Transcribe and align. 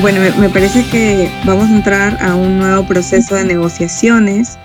bueno, 0.00 0.20
me, 0.38 0.48
parece 0.48 0.84
que 0.90 1.30
vamos 1.44 1.68
a 1.68 1.76
entrar 1.76 2.22
a 2.22 2.34
un 2.36 2.58
nuevo 2.58 2.86
proceso 2.86 3.34
de 3.34 3.44
negociaciones. 3.44 4.58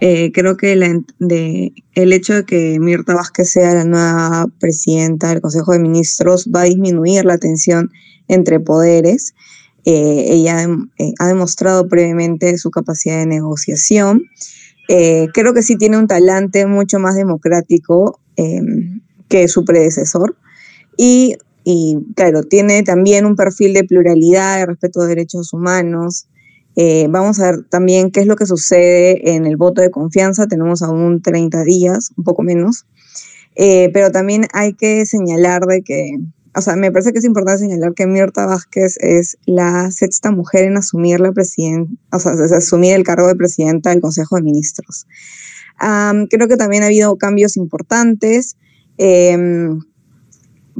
Eh, 0.00 0.32
creo 0.32 0.56
que 0.56 0.72
el 0.72 2.12
hecho 2.12 2.34
de 2.34 2.44
que 2.44 2.78
Mirta 2.80 3.14
Vázquez 3.14 3.50
sea 3.50 3.74
la 3.74 3.84
nueva 3.84 4.46
presidenta 4.58 5.28
del 5.28 5.40
Consejo 5.40 5.72
de 5.72 5.78
Ministros 5.78 6.48
va 6.54 6.62
a 6.62 6.64
disminuir 6.64 7.24
la 7.24 7.38
tensión 7.38 7.90
entre 8.26 8.58
poderes. 8.58 9.34
Eh, 9.84 10.26
ella 10.30 10.66
eh, 10.98 11.12
ha 11.18 11.28
demostrado 11.28 11.88
previamente 11.88 12.56
su 12.58 12.70
capacidad 12.70 13.18
de 13.18 13.26
negociación. 13.26 14.24
creo 14.88 15.54
que 15.54 15.62
sí 15.62 15.76
tiene 15.76 15.98
un 15.98 16.08
talante 16.08 16.66
mucho 16.66 16.98
más 16.98 17.14
democrático 17.16 18.20
que 19.28 19.48
su 19.48 19.64
predecesor. 19.64 20.36
Y 20.96 21.36
y 21.64 21.96
claro, 22.14 22.42
tiene 22.42 22.82
también 22.82 23.24
un 23.24 23.36
perfil 23.36 23.72
de 23.72 23.84
pluralidad, 23.84 24.58
de 24.58 24.66
respeto 24.66 25.00
de 25.00 25.08
derechos 25.08 25.52
humanos. 25.54 26.28
Eh, 26.76 27.06
vamos 27.08 27.40
a 27.40 27.52
ver 27.52 27.64
también 27.64 28.10
qué 28.10 28.20
es 28.20 28.26
lo 28.26 28.36
que 28.36 28.44
sucede 28.44 29.34
en 29.34 29.46
el 29.46 29.56
voto 29.56 29.80
de 29.80 29.90
confianza. 29.90 30.46
Tenemos 30.46 30.82
aún 30.82 31.22
30 31.22 31.64
días, 31.64 32.10
un 32.16 32.24
poco 32.24 32.42
menos. 32.42 32.84
Eh, 33.56 33.90
pero 33.94 34.10
también 34.10 34.46
hay 34.52 34.74
que 34.74 35.06
señalar 35.06 35.62
de 35.62 35.82
que, 35.82 36.18
o 36.54 36.60
sea, 36.60 36.76
me 36.76 36.92
parece 36.92 37.12
que 37.12 37.20
es 37.20 37.24
importante 37.24 37.62
señalar 37.62 37.94
que 37.94 38.06
Mirta 38.06 38.44
Vázquez 38.44 38.98
es 38.98 39.38
la 39.46 39.90
sexta 39.90 40.32
mujer 40.32 40.64
en 40.64 40.76
asumir 40.76 41.20
la 41.20 41.30
o 41.30 42.18
sea, 42.18 42.32
asumir 42.56 42.94
el 42.94 43.04
cargo 43.04 43.28
de 43.28 43.36
presidenta 43.36 43.90
del 43.90 44.02
Consejo 44.02 44.36
de 44.36 44.42
Ministros. 44.42 45.06
creo 45.78 46.48
que 46.48 46.56
también 46.58 46.82
ha 46.82 46.86
habido 46.86 47.16
cambios 47.16 47.56
importantes. 47.56 48.56
Em, 48.98 49.80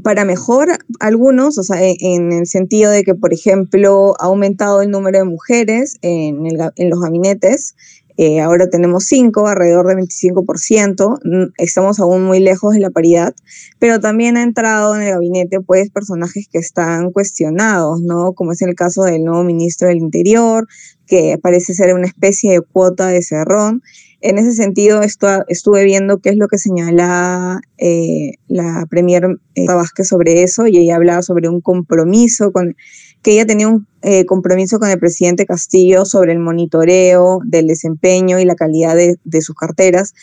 para 0.05 0.25
mejor 0.25 0.69
algunos, 1.01 1.59
o 1.59 1.65
sea, 1.65 1.83
e, 1.83 1.97
en 1.99 2.31
el 2.31 2.47
sentido 2.47 2.93
de 2.93 3.03
que, 3.03 3.15
por 3.17 3.33
ejemplo, 3.33 4.15
ha 4.21 4.27
aumentado 4.27 4.83
el 4.83 4.91
número 4.91 5.19
de 5.19 5.25
mujeres 5.25 5.99
en, 6.03 6.45
los 6.57 7.01
gabinetes. 7.01 7.75
Eh, 8.17 8.41
ahora 8.41 8.69
tenemos 8.71 9.07
cinco, 9.07 9.49
alrededor 9.49 9.89
de 9.89 9.97
25%. 9.97 11.53
Estamos 11.57 11.99
aún 11.99 12.23
muy 12.25 12.39
lejos 12.39 12.75
de 12.75 12.81
la 12.81 12.91
paridad, 12.91 13.35
pero 13.81 13.99
también 13.99 14.37
ha 14.37 14.45
entrado 14.45 14.95
en 14.95 15.03
el 15.03 15.15
gabinete 15.15 15.61
pues 15.61 15.91
personajes 15.91 16.47
que 16.53 16.59
están 16.59 17.11
cuestionados, 17.11 18.01
¿no? 18.03 18.35
Como 18.35 18.53
es 18.53 18.63
el 18.63 18.77
caso 18.77 19.03
del 19.03 19.25
nuevo 19.25 19.43
ministro 19.43 19.89
del 19.89 19.99
Interior, 19.99 20.69
que 21.07 21.39
parece 21.43 21.75
ser 21.75 21.95
una 21.95 22.07
especie 22.07 22.53
de 22.53 22.61
cuota 22.61 23.09
de 23.09 23.23
cerrón 23.23 23.83
en 24.25 24.39
ese 24.39 24.53
sentido, 24.53 25.03
esto, 25.03 25.29
estuve 25.49 25.85
viendo 25.85 26.19
qué 26.19 26.31
es 26.31 26.39
lo 26.39 26.49
que 26.49 26.57
señala 26.57 27.61
eh, 27.77 28.37
la 28.49 28.87
Premier 28.89 29.39
eh, 29.55 29.67
Vázquez 29.67 30.09
sobre 30.09 30.43
eso 30.43 30.67
y 30.67 30.79
ella 30.79 30.97
hablaba 30.97 31.21
sobre 31.21 31.51
un 31.51 31.61
compromiso 31.61 32.51
con 32.51 32.75
que 33.21 33.33
ella 33.33 33.45
tenía 33.45 33.69
un 33.69 33.87
eh, 34.01 34.25
compromiso 34.25 34.79
con 34.79 34.89
el 34.89 34.99
presidente 34.99 35.45
Castillo 35.45 36.07
sobre 36.07 36.33
el 36.33 36.39
monitoreo 36.39 37.41
del 37.45 37.67
desempeño 37.67 38.39
y 38.39 38.47
la 38.47 38.55
calidad 38.55 38.97
de, 38.97 39.43
sus 39.43 39.55
carteras. 39.55 40.15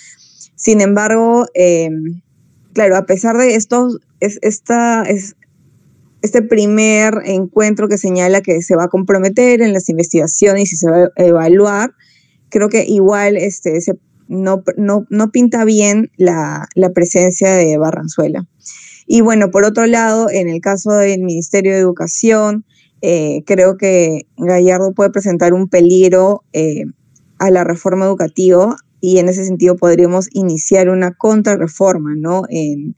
Sin 0.56 0.82
embargo, 0.82 1.46
em, 1.54 2.22
claro, 2.74 2.98
a 2.98 3.06
pesar 3.06 3.38
de 3.38 3.54
esto, 3.54 3.88
es, 4.20 4.40
esta, 4.42 5.04
es, 5.04 5.36
este 6.24 6.42
primer 6.42 7.22
encuentro 7.26 7.88
que 7.88 8.00
señala 8.00 8.42
que 8.42 8.64
se 8.64 8.76
va 8.76 8.86
a 8.86 8.90
comprometer 8.90 9.62
en 9.62 9.74
las 9.74 9.90
investigaciones 9.90 10.74
y 10.74 10.76
se 10.76 10.90
va 10.90 11.12
a 11.16 11.24
evaluar, 11.24 11.94
creo 12.52 12.70
que 12.70 12.86
igual 12.86 13.38
este, 13.38 13.80
no, 14.28 14.64
no, 14.78 15.32
pinta 15.32 15.66
bien 15.66 16.12
la, 16.18 16.68
presencia 16.94 17.54
de 17.56 17.78
Barranzuela. 17.78 18.48
Y 19.08 19.22
bueno, 19.22 19.52
por 19.52 19.66
otro 19.66 19.88
lado, 19.88 20.30
en 20.30 20.48
el 20.48 20.62
caso 20.62 20.92
del 20.92 21.22
Ministerio 21.22 21.74
de 21.74 21.80
Educación, 21.80 22.66
eh, 23.02 23.44
creo 23.46 23.78
que 23.78 24.28
Gallardo 24.38 24.94
puede 24.94 25.10
presentar 25.10 25.54
un 25.54 25.68
peligro 25.68 26.44
eh, 26.54 26.86
a 27.40 27.50
la 27.50 27.64
reforma 27.64 28.06
educativa 28.06 28.76
y 29.02 29.18
en 29.18 29.28
ese 29.28 29.44
sentido 29.44 29.76
podríamos 29.76 30.28
iniciar 30.34 30.90
una 30.90 31.12
contrarreforma, 31.12 32.14
¿no? 32.16 32.44
En, 32.50 32.96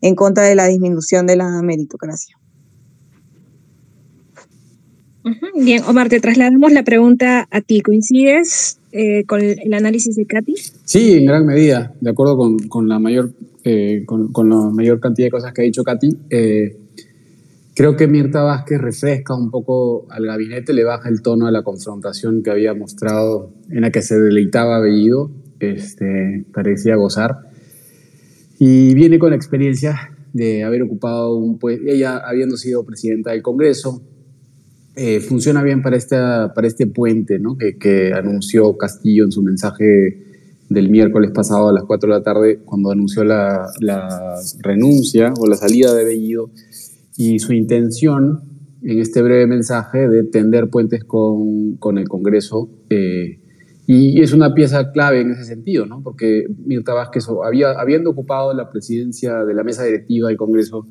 en 0.00 0.14
contra 0.16 0.42
de 0.42 0.56
la 0.56 0.66
disminución 0.66 1.26
de 1.26 1.36
la 1.36 1.62
meritocracia. 1.62 2.36
Bien, 5.54 5.82
Omar, 5.84 6.10
te 6.10 6.20
trasladamos 6.20 6.72
la 6.72 6.82
pregunta 6.82 7.48
a 7.50 7.60
ti. 7.62 7.80
¿Coincides 7.80 8.78
eh, 8.96 9.24
con 9.26 9.40
el 9.40 9.74
análisis 9.74 10.14
de 10.14 10.24
Katy? 10.24 10.54
Sí, 10.84 11.14
en 11.14 11.26
gran 11.26 11.44
medida, 11.44 11.92
de 12.00 12.10
acuerdo 12.10 12.38
con, 12.68 12.88
la, 12.88 13.00
mayor, 13.00 13.32
eh, 13.64 14.04
con, 14.06 14.48
la 14.48 14.56
mayor 14.70 15.00
cantidad 15.00 15.26
de 15.26 15.30
cosas 15.32 15.52
que 15.52 15.62
ha 15.62 15.64
dicho 15.64 15.82
Katy. 15.82 16.16
Eh, 16.30 16.76
creo 17.74 17.96
que 17.96 18.06
Mirta 18.06 18.44
Vázquez 18.44 18.80
refresca 18.80 19.34
un 19.34 19.50
poco 19.50 20.06
al 20.10 20.26
gabinete, 20.26 20.72
le 20.72 20.84
baja 20.84 21.08
el 21.08 21.22
tono 21.22 21.48
a 21.48 21.50
la 21.50 21.64
confrontación 21.64 22.44
que 22.44 22.52
había 22.52 22.72
mostrado, 22.72 23.50
en 23.68 23.80
la 23.80 23.90
que 23.90 24.00
se 24.00 24.16
deleitaba 24.16 24.78
Bellido, 24.78 25.28
este, 25.58 26.44
parecía 26.54 26.94
gozar. 26.94 27.50
Y 28.60 28.94
viene 28.94 29.18
con 29.18 29.30
la 29.30 29.36
experiencia 29.36 30.12
de 30.32 30.62
haber 30.62 30.82
ocupado 30.82 31.34
un 31.34 31.58
pues, 31.58 31.80
ella 31.84 32.18
habiendo 32.18 32.56
sido 32.56 32.84
presidenta 32.84 33.32
del 33.32 33.42
Congreso, 33.42 34.02
eh, 34.96 35.20
funciona 35.20 35.62
bien 35.62 35.82
para, 35.82 35.96
esta, 35.96 36.52
para 36.54 36.66
este 36.66 36.86
puente 36.86 37.38
¿no? 37.38 37.56
que, 37.56 37.76
que, 37.78 38.12
anunció 38.12 38.76
Castillo 38.76 39.24
en 39.24 39.32
su 39.32 39.42
mensaje 39.42 40.22
del 40.68 40.88
miércoles 40.88 41.30
pasado 41.32 41.68
a 41.68 41.72
las 41.72 41.84
4 41.84 42.08
de 42.08 42.18
la 42.18 42.22
tarde, 42.22 42.60
cuando 42.64 42.90
anunció 42.90 43.24
la, 43.24 43.66
la 43.80 44.36
renuncia 44.60 45.32
o 45.38 45.46
la 45.46 45.56
salida 45.56 45.94
de 45.94 46.04
Bellido 46.04 46.50
y 47.16 47.38
su 47.38 47.52
intención 47.52 48.40
en 48.82 48.98
este 48.98 49.22
breve 49.22 49.46
mensaje 49.46 50.08
de 50.08 50.24
tender 50.24 50.68
puentes 50.68 51.04
con, 51.04 51.76
con 51.76 51.98
el 51.98 52.08
Congreso. 52.08 52.68
Eh, 52.90 53.40
y 53.86 54.22
es 54.22 54.32
una 54.32 54.54
pieza 54.54 54.92
clave 54.92 55.20
en 55.20 55.32
ese 55.32 55.44
sentido, 55.44 55.86
¿no? 55.86 56.02
porque 56.02 56.46
Mirta 56.64 56.94
Vázquez, 56.94 57.26
había, 57.44 57.72
habiendo 57.72 58.10
ocupado 58.10 58.54
la 58.54 58.70
presidencia 58.70 59.44
de 59.44 59.54
la 59.54 59.62
mesa 59.62 59.84
directiva 59.84 60.28
del 60.28 60.38
Congreso, 60.38 60.86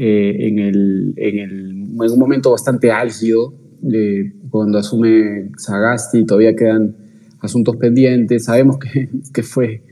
eh, 0.00 0.46
en, 0.46 0.60
el, 0.60 1.12
en, 1.16 1.38
el, 1.40 1.70
en, 1.70 2.12
un 2.12 2.18
momento 2.20 2.52
bastante 2.52 2.92
álgido, 2.92 3.52
de 3.80 4.32
cuando 4.48 4.78
asume 4.78 5.50
Sagasti, 5.56 6.24
todavía 6.24 6.54
quedan 6.54 6.94
asuntos 7.40 7.74
pendientes, 7.74 8.44
sabemos 8.44 8.78
que, 8.78 9.08
que 9.34 9.42
fue 9.42 9.82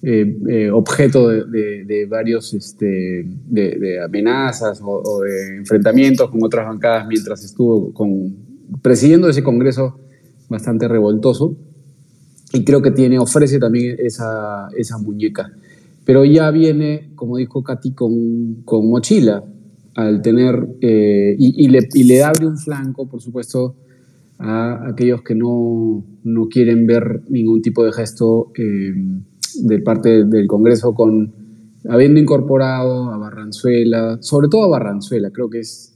eh, 0.00 0.38
eh, 0.48 0.70
objeto 0.70 1.28
de, 1.28 1.84
de, 1.84 2.06
varios 2.06 2.54
este, 2.54 3.26
de, 3.26 4.00
amenazas 4.00 4.80
o, 4.80 5.22
de 5.22 5.56
enfrentamientos 5.56 6.30
con 6.30 6.40
otras 6.44 6.64
bancadas 6.64 7.08
mientras 7.08 7.42
estuvo 7.42 7.92
con, 7.92 8.36
presidiendo 8.80 9.28
ese 9.28 9.42
Congreso 9.42 9.98
bastante 10.48 10.86
revoltoso. 10.86 11.56
Y 12.52 12.62
creo 12.62 12.80
que 12.80 12.92
tiene, 12.92 13.18
ofrece 13.18 13.58
también 13.58 13.96
esa, 13.98 14.68
esa 14.76 14.98
muñeca 14.98 15.52
pero 16.08 16.24
ya 16.24 16.50
viene, 16.50 17.10
como 17.16 17.36
dijo 17.36 17.62
Katy, 17.62 17.92
con, 17.92 18.64
mochila, 18.88 19.44
al 19.94 20.22
tener, 20.22 20.66
eh, 20.80 21.36
y, 21.38 21.68
le, 21.68 21.86
y, 21.92 22.18
abre 22.20 22.46
un 22.46 22.56
flanco, 22.56 23.06
por 23.06 23.20
supuesto, 23.20 23.76
a 24.38 24.88
aquellos 24.88 25.20
que 25.20 25.34
no, 25.34 26.02
no 26.24 26.48
quieren 26.48 26.86
ver 26.86 27.24
ningún 27.28 27.60
tipo 27.60 27.84
de 27.84 27.92
gesto 27.92 28.52
eh, 28.56 28.94
de 29.64 29.78
parte 29.80 30.24
del 30.24 30.46
Congreso 30.46 30.94
con, 30.94 31.34
habiendo 31.86 32.18
incorporado 32.18 33.10
a 33.10 33.18
Barranzuela, 33.18 34.16
sobre 34.22 34.48
todo 34.48 34.64
a 34.64 34.68
Barranzuela, 34.68 35.30
creo 35.30 35.50
que 35.50 35.58
es, 35.58 35.94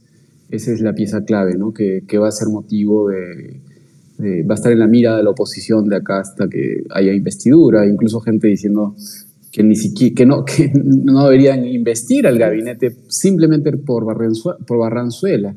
esa 0.51 0.73
es 0.73 0.81
la 0.81 0.93
pieza 0.93 1.25
clave, 1.25 1.57
¿no? 1.57 1.73
que 1.73 2.17
va 2.19 2.27
a 2.27 2.31
ser 2.31 2.49
motivo 2.49 3.09
de, 3.09 3.63
va 4.43 4.53
a 4.53 4.55
estar 4.55 4.71
en 4.71 4.77
la 4.77 4.87
mira 4.87 5.17
de 5.17 5.23
la 5.23 5.31
oposición 5.31 5.89
de 5.89 5.95
acá 5.95 6.19
hasta 6.19 6.47
que 6.47 6.83
haya 6.91 7.13
investidura, 7.13 7.87
incluso 7.87 8.19
gente 8.19 8.47
diciendo 8.47 8.95
que, 9.53 9.61
ni 9.61 9.75
siquiera, 9.75 10.15
que, 10.15 10.25
no, 10.25 10.43
que 10.45 10.71
no 10.73 11.25
deberían 11.25 11.65
investir 11.65 12.27
al 12.27 12.37
gabinete 12.37 12.93
simplemente 13.07 13.71
por, 13.77 14.03
Barranzuela, 14.03 15.55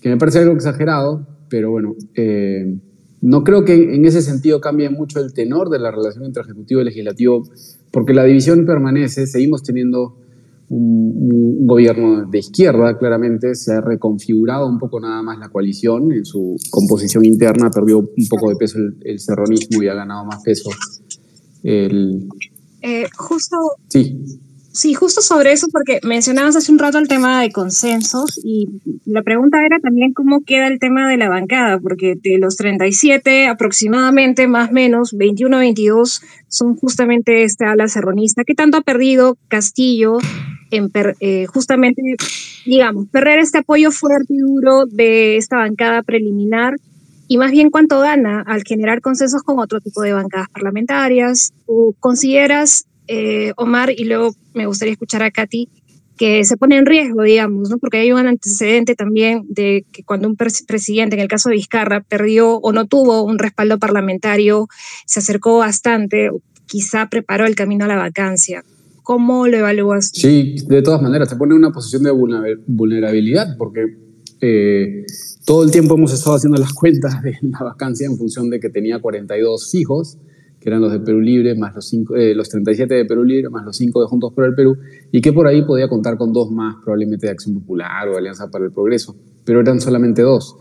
que 0.00 0.08
me 0.10 0.18
parece 0.18 0.40
algo 0.40 0.54
exagerado, 0.54 1.26
pero 1.48 1.70
bueno, 1.70 1.96
eh, 2.14 2.76
no 3.22 3.42
creo 3.42 3.64
que 3.64 3.94
en 3.94 4.04
ese 4.04 4.22
sentido 4.22 4.60
cambie 4.60 4.90
mucho 4.90 5.20
el 5.20 5.32
tenor 5.32 5.70
de 5.70 5.78
la 5.78 5.90
relación 5.90 6.24
entre 6.24 6.42
Ejecutivo 6.42 6.82
y 6.82 6.84
Legislativo, 6.84 7.42
porque 7.90 8.14
la 8.14 8.24
división 8.24 8.66
permanece, 8.66 9.26
seguimos 9.26 9.62
teniendo 9.62 10.16
un, 10.68 11.66
gobierno 11.66 12.26
de 12.26 12.38
izquierda, 12.38 12.98
claramente, 12.98 13.54
se 13.54 13.72
ha 13.72 13.80
reconfigurado 13.80 14.68
un 14.68 14.78
poco 14.78 14.98
nada 14.98 15.22
más 15.22 15.38
la 15.38 15.48
coalición 15.48 16.12
en 16.12 16.24
su 16.24 16.56
composición 16.70 17.24
interna, 17.24 17.70
perdió 17.70 17.98
un 17.98 18.28
poco 18.28 18.48
de 18.48 18.56
peso 18.56 18.78
el, 18.78 18.96
el 19.04 19.20
serronismo 19.20 19.82
y 19.82 19.88
ha 19.88 19.94
ganado 19.94 20.24
más 20.24 20.42
peso 20.42 20.70
el, 21.62 22.26
eh, 22.82 23.08
justo. 23.16 23.56
Sí. 23.88 24.16
Sí, 24.72 24.94
justo 24.94 25.20
sobre 25.20 25.50
eso, 25.50 25.66
porque 25.72 25.98
mencionabas 26.04 26.54
hace 26.54 26.70
un 26.70 26.78
rato 26.78 26.98
el 26.98 27.08
tema 27.08 27.42
de 27.42 27.50
consensos 27.50 28.40
y 28.44 28.68
la 29.04 29.22
pregunta 29.22 29.58
era 29.66 29.80
también 29.80 30.12
cómo 30.12 30.44
queda 30.44 30.68
el 30.68 30.78
tema 30.78 31.08
de 31.08 31.16
la 31.16 31.28
bancada, 31.28 31.80
porque 31.80 32.14
de 32.14 32.38
los 32.38 32.56
37 32.56 33.48
aproximadamente, 33.48 34.46
más 34.46 34.70
o 34.70 34.72
menos, 34.72 35.12
21 35.12 35.58
22 35.58 36.22
son 36.46 36.76
justamente 36.76 37.42
este 37.42 37.64
ala 37.64 37.88
serronista. 37.88 38.44
¿Qué 38.44 38.54
tanto 38.54 38.76
ha 38.76 38.82
perdido 38.82 39.36
Castillo 39.48 40.18
en 40.70 40.88
eh, 41.18 41.46
justamente, 41.46 42.00
digamos, 42.64 43.08
perder 43.08 43.40
este 43.40 43.58
apoyo 43.58 43.90
fuerte 43.90 44.34
y 44.34 44.38
duro 44.38 44.86
de 44.86 45.36
esta 45.36 45.56
bancada 45.56 46.04
preliminar 46.04 46.76
y 47.30 47.38
más 47.38 47.52
bien 47.52 47.70
cuánto 47.70 48.00
gana 48.00 48.42
al 48.44 48.64
generar 48.64 49.00
consensos 49.00 49.44
con 49.44 49.60
otro 49.60 49.80
tipo 49.80 50.02
de 50.02 50.12
bancadas 50.12 50.48
parlamentarias. 50.52 51.52
¿O 51.64 51.94
consideras, 52.00 52.86
eh, 53.06 53.52
Omar, 53.56 53.92
y 53.96 54.02
luego 54.02 54.34
me 54.52 54.66
gustaría 54.66 54.94
escuchar 54.94 55.22
a 55.22 55.30
Katy, 55.30 55.68
que 56.18 56.42
se 56.42 56.56
pone 56.56 56.76
en 56.76 56.86
riesgo, 56.86 57.22
digamos, 57.22 57.70
¿no? 57.70 57.78
porque 57.78 57.98
hay 57.98 58.10
un 58.10 58.26
antecedente 58.26 58.96
también 58.96 59.44
de 59.48 59.84
que 59.92 60.02
cuando 60.02 60.26
un 60.26 60.34
presidente, 60.34 61.14
en 61.14 61.22
el 61.22 61.28
caso 61.28 61.50
de 61.50 61.54
Vizcarra, 61.54 62.00
perdió 62.00 62.56
o 62.56 62.72
no 62.72 62.88
tuvo 62.88 63.22
un 63.22 63.38
respaldo 63.38 63.78
parlamentario, 63.78 64.66
se 65.06 65.20
acercó 65.20 65.58
bastante, 65.58 66.32
quizá 66.66 67.08
preparó 67.08 67.46
el 67.46 67.54
camino 67.54 67.84
a 67.84 67.88
la 67.88 67.96
vacancia. 67.96 68.64
¿Cómo 69.04 69.46
lo 69.46 69.56
evalúas? 69.56 70.10
Sí, 70.12 70.56
de 70.66 70.82
todas 70.82 71.00
maneras, 71.00 71.28
te 71.28 71.36
pone 71.36 71.54
en 71.54 71.58
una 71.58 71.70
posición 71.70 72.02
de 72.02 72.10
vulnerabilidad, 72.66 73.56
porque 73.56 74.09
eh, 74.40 75.04
todo 75.44 75.64
el 75.64 75.70
tiempo 75.70 75.94
hemos 75.94 76.12
estado 76.12 76.36
haciendo 76.36 76.58
las 76.58 76.72
cuentas 76.72 77.22
de 77.22 77.36
la 77.42 77.64
vacancia 77.64 78.06
en 78.06 78.16
función 78.16 78.50
de 78.50 78.60
que 78.60 78.70
tenía 78.70 79.00
42 79.00 79.74
hijos, 79.74 80.18
que 80.60 80.68
eran 80.68 80.80
los 80.80 80.92
de 80.92 81.00
Perú 81.00 81.20
Libre, 81.20 81.54
más 81.54 81.74
los, 81.74 81.88
cinco, 81.88 82.16
eh, 82.16 82.34
los 82.34 82.48
37 82.48 82.94
de 82.94 83.04
Perú 83.06 83.24
Libre, 83.24 83.48
más 83.48 83.64
los 83.64 83.76
5 83.76 84.00
de 84.02 84.06
Juntos 84.06 84.32
por 84.34 84.44
el 84.44 84.54
Perú, 84.54 84.76
y 85.10 85.20
que 85.20 85.32
por 85.32 85.46
ahí 85.46 85.62
podía 85.62 85.88
contar 85.88 86.18
con 86.18 86.32
dos 86.32 86.50
más, 86.50 86.76
probablemente 86.84 87.26
de 87.26 87.32
Acción 87.32 87.54
Popular 87.60 88.08
o 88.08 88.18
Alianza 88.18 88.50
para 88.50 88.66
el 88.66 88.72
Progreso, 88.72 89.16
pero 89.44 89.60
eran 89.60 89.80
solamente 89.80 90.22
dos. 90.22 90.56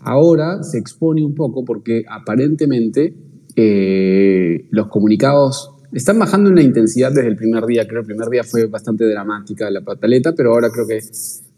Ahora 0.00 0.62
se 0.62 0.78
expone 0.78 1.24
un 1.24 1.34
poco 1.34 1.64
porque 1.64 2.04
aparentemente 2.08 3.14
eh, 3.56 4.66
los 4.70 4.88
comunicados 4.88 5.70
están 5.92 6.18
bajando 6.18 6.50
una 6.50 6.62
intensidad 6.62 7.12
desde 7.12 7.28
el 7.28 7.36
primer 7.36 7.64
día. 7.64 7.86
Creo 7.86 8.02
que 8.02 8.12
el 8.12 8.16
primer 8.16 8.28
día 8.28 8.42
fue 8.42 8.66
bastante 8.66 9.06
dramática 9.06 9.70
la 9.70 9.80
pataleta, 9.80 10.34
pero 10.34 10.52
ahora 10.52 10.68
creo 10.70 10.86
que 10.86 11.00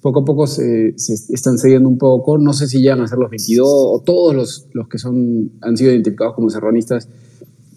poco 0.07 0.21
a 0.21 0.25
poco 0.25 0.47
se, 0.47 0.95
están 0.95 1.59
cediendo 1.59 1.89
un 1.89 1.99
poco. 1.99 2.39
No 2.39 2.53
sé 2.53 2.69
si 2.69 2.81
llegan 2.81 3.01
a 3.01 3.09
ser 3.09 3.19
los 3.19 3.29
22 3.29 3.67
o 3.69 4.03
todos 4.07 4.37
los, 4.37 4.69
los 4.73 4.87
que 4.87 4.99
son, 4.99 5.51
han 5.61 5.77
sido 5.77 5.91
identificados 5.91 6.35
como 6.35 6.49
serronistas, 6.49 7.09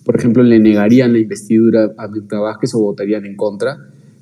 por 0.06 0.16
ejemplo, 0.16 0.44
le 0.44 0.60
negarían 0.60 1.12
la 1.14 1.20
investidura 1.20 1.92
a 1.98 2.08
Mirta 2.08 2.40
Vázquez 2.40 2.76
o 2.76 2.80
votarían 2.82 3.26
en 3.26 3.36
contra. 3.36 3.78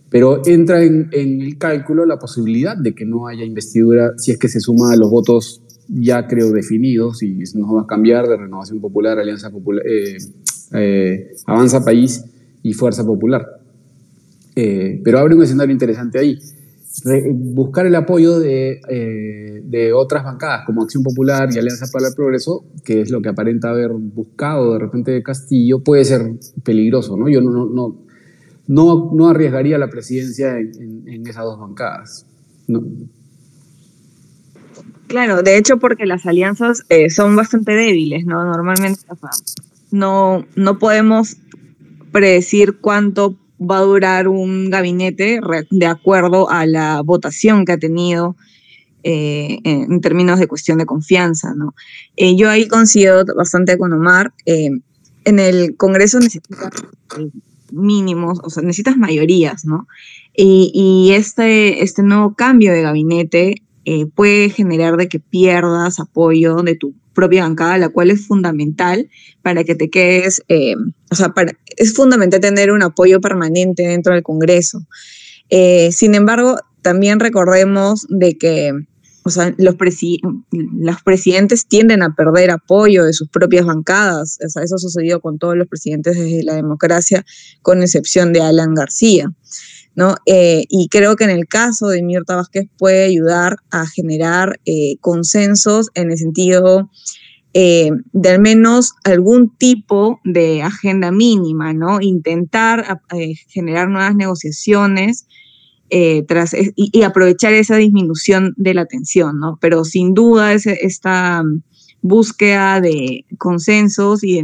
Pero 0.10 0.42
entra 0.46 0.84
en, 0.84 1.10
en 1.12 1.42
el 1.42 1.58
cálculo 1.58 2.06
la 2.06 2.18
posibilidad 2.18 2.78
de 2.78 2.96
que 2.96 3.06
no 3.06 3.28
haya 3.28 3.44
investidura 3.44 4.14
si 4.18 4.32
es 4.32 4.38
que 4.38 4.48
se 4.48 4.62
suma 4.62 4.94
a 4.94 4.96
los 4.96 5.10
votos 5.10 5.62
ya 5.90 6.28
creo 6.28 6.52
definidos 6.52 7.24
y 7.24 7.40
nos 7.56 7.76
va 7.76 7.82
a 7.82 7.88
cambiar 7.88 8.26
de 8.28 8.38
Renovación 8.38 8.80
Popular, 8.80 9.20
Alianza 9.20 9.50
Popular, 9.50 9.86
eh, 9.86 10.18
eh, 10.74 11.32
Avanza 11.46 11.84
País 11.84 12.24
y 12.64 12.72
Fuerza 12.72 13.06
Popular. 13.06 13.46
Eh, 14.56 15.02
pero 15.04 15.20
abre 15.20 15.36
un 15.36 15.44
escenario 15.44 15.74
interesante 15.74 16.20
ahí. 16.20 16.40
Buscar 17.34 17.86
el 17.86 17.96
apoyo 17.96 18.40
de, 18.40 18.82
de, 19.64 19.94
otras 19.94 20.24
bancadas 20.24 20.66
como 20.66 20.84
Acción 20.84 21.04
Popular 21.04 21.50
y 21.54 21.58
Alianza 21.58 21.86
para 21.92 22.08
el 22.08 22.16
Progreso, 22.16 22.66
que 22.84 23.02
es 23.02 23.12
lo 23.12 23.22
que 23.22 23.30
aparenta 23.30 23.70
haber 23.70 23.92
buscado 23.92 24.74
de 24.74 24.80
repente 24.80 25.12
de 25.12 25.22
Castillo, 25.22 25.84
puede 25.84 26.06
ser 26.06 26.34
peligroso. 26.64 27.16
¿no? 27.18 27.30
Yo 27.30 27.42
no, 27.42 27.66
no, 27.66 27.96
no, 28.68 29.12
no 29.14 29.30
arriesgaría 29.30 29.78
la 29.78 29.90
presidencia 29.90 30.58
en, 30.58 31.26
esas 31.28 31.44
dos 31.44 31.60
bancadas. 31.60 32.26
Claro, 35.08 35.42
de 35.42 35.58
hecho 35.58 35.78
porque 35.78 36.06
las 36.06 36.26
alianzas 36.26 36.84
eh, 36.90 37.10
son 37.10 37.36
bastante 37.36 37.72
débiles, 37.74 38.26
¿no? 38.26 38.44
Normalmente 38.44 39.02
no, 39.92 40.46
no 40.56 40.80
podemos 40.80 41.38
predecir 42.12 42.80
cuánto 42.80 43.38
va 43.60 43.78
a 43.80 43.82
durar 43.82 44.28
un 44.28 44.70
gabinete 44.70 45.40
de 45.70 45.86
acuerdo 45.86 46.50
a 46.50 46.66
la 46.66 47.02
votación 47.02 47.66
que 47.66 47.74
ha 47.74 47.78
tenido 47.78 48.36
eh, 49.04 49.60
en 49.64 50.02
términos 50.02 50.40
de 50.40 50.48
cuestión 50.48 50.78
de 50.78 50.86
confianza, 50.86 51.54
¿no? 51.56 51.74
Eh, 52.16 52.36
yo 52.36 52.50
ahí 52.50 52.68
coincido 52.68 53.24
bastante 53.36 53.78
con 53.78 53.94
Omar. 53.94 54.34
en 54.46 54.84
el 55.40 55.76
Congreso 55.78 56.20
necesitas 56.20 56.72
mínimos, 57.72 58.40
o 58.44 58.50
sea, 58.50 58.64
necesitas 58.64 58.98
mayorías, 58.98 59.66
¿no? 59.66 59.88
Y, 60.36 60.72
y 60.74 61.14
este, 61.14 61.84
este 61.84 62.04
nuevo 62.04 62.36
cambio 62.36 62.72
de 62.72 62.82
gabinete 62.82 63.64
eh, 63.90 64.06
puede 64.06 64.50
generar 64.50 64.98
de 64.98 65.08
que 65.08 65.22
pierdas 65.22 66.02
apoyo 66.02 66.58
de 66.58 66.76
tu 66.76 66.94
propia 67.18 67.42
bancada, 67.42 67.80
la 67.80 67.90
cual 67.90 68.12
es 68.12 68.28
fundamental 68.28 69.10
para 69.42 69.64
que 69.64 69.74
te 69.74 69.90
quedes, 69.90 70.44
eh, 70.50 70.76
o 71.10 71.16
sea, 71.16 71.34
es 71.78 71.96
fundamental 71.96 72.40
tener 72.40 72.72
un 72.72 72.84
apoyo 72.84 73.20
permanente 73.20 73.88
dentro 73.88 74.14
del 74.14 74.22
Congreso. 74.22 74.86
Eh, 75.50 75.92
sin 75.92 76.14
embargo, 76.14 76.58
también 76.84 77.20
recordemos 77.20 78.06
de 78.08 78.38
que 78.38 78.72
o 79.24 79.30
sea, 79.30 79.54
los, 79.58 79.76
los 80.52 81.02
presidentes 81.02 81.68
tienden 81.68 82.02
a 82.02 82.16
perder 82.16 82.52
apoyo 82.52 83.04
de 83.04 83.12
sus 83.12 83.28
propias 83.28 83.66
bancadas. 83.66 84.38
O 84.46 84.48
sea, 84.48 84.64
eso 84.64 84.76
ha 84.76 84.78
sucedido 84.80 85.20
con 85.20 85.38
todos 85.38 85.58
los 85.58 85.68
presidentes 85.68 86.16
desde 86.16 86.44
la 86.44 86.56
democracia, 86.56 87.26
con 87.62 87.82
excepción 87.82 88.32
de 88.32 88.42
Alan 88.42 88.74
García. 88.74 89.30
¿No? 89.98 90.16
Eh, 90.28 90.66
y 90.70 90.90
creo 90.90 91.16
que 91.16 91.24
en 91.24 91.32
el 91.32 91.48
caso 91.48 91.88
de 91.88 92.04
Mirta 92.04 92.36
Vázquez 92.36 92.70
puede 92.78 93.06
ayudar 93.06 93.58
a 93.72 93.88
generar 93.88 94.60
eh, 94.64 94.98
consensos 95.02 95.90
en 95.96 96.12
el 96.12 96.20
sentido 96.20 96.92
eh, 97.56 97.90
de 98.14 98.30
al 98.30 98.40
menos 98.40 98.94
algún 99.04 99.58
tipo 99.58 100.22
de 100.24 100.62
agenda 100.62 101.12
mínima, 101.12 101.74
¿no? 101.74 102.00
Intentar 102.00 103.02
generar 103.48 103.90
nuevas 103.90 104.16
negociaciones 104.16 105.26
tras, 106.28 106.56
y, 106.76 107.02
aprovechar 107.02 107.54
esa 107.54 107.78
disminución 107.78 108.54
de 108.56 108.76
la 108.76 108.86
tensión, 108.86 109.40
¿no? 109.40 109.58
Pero 109.60 109.84
sin 109.84 110.14
duda 110.14 110.54
esta 110.54 111.44
búsqueda 112.04 112.82
de 112.82 113.26
consensos 113.40 114.20
y, 114.24 114.44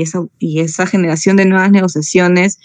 esa, 0.00 0.24
y 0.38 0.60
esa 0.60 0.86
generación 0.86 1.36
de 1.36 1.44
nuevas 1.44 1.70
negociaciones 1.70 2.58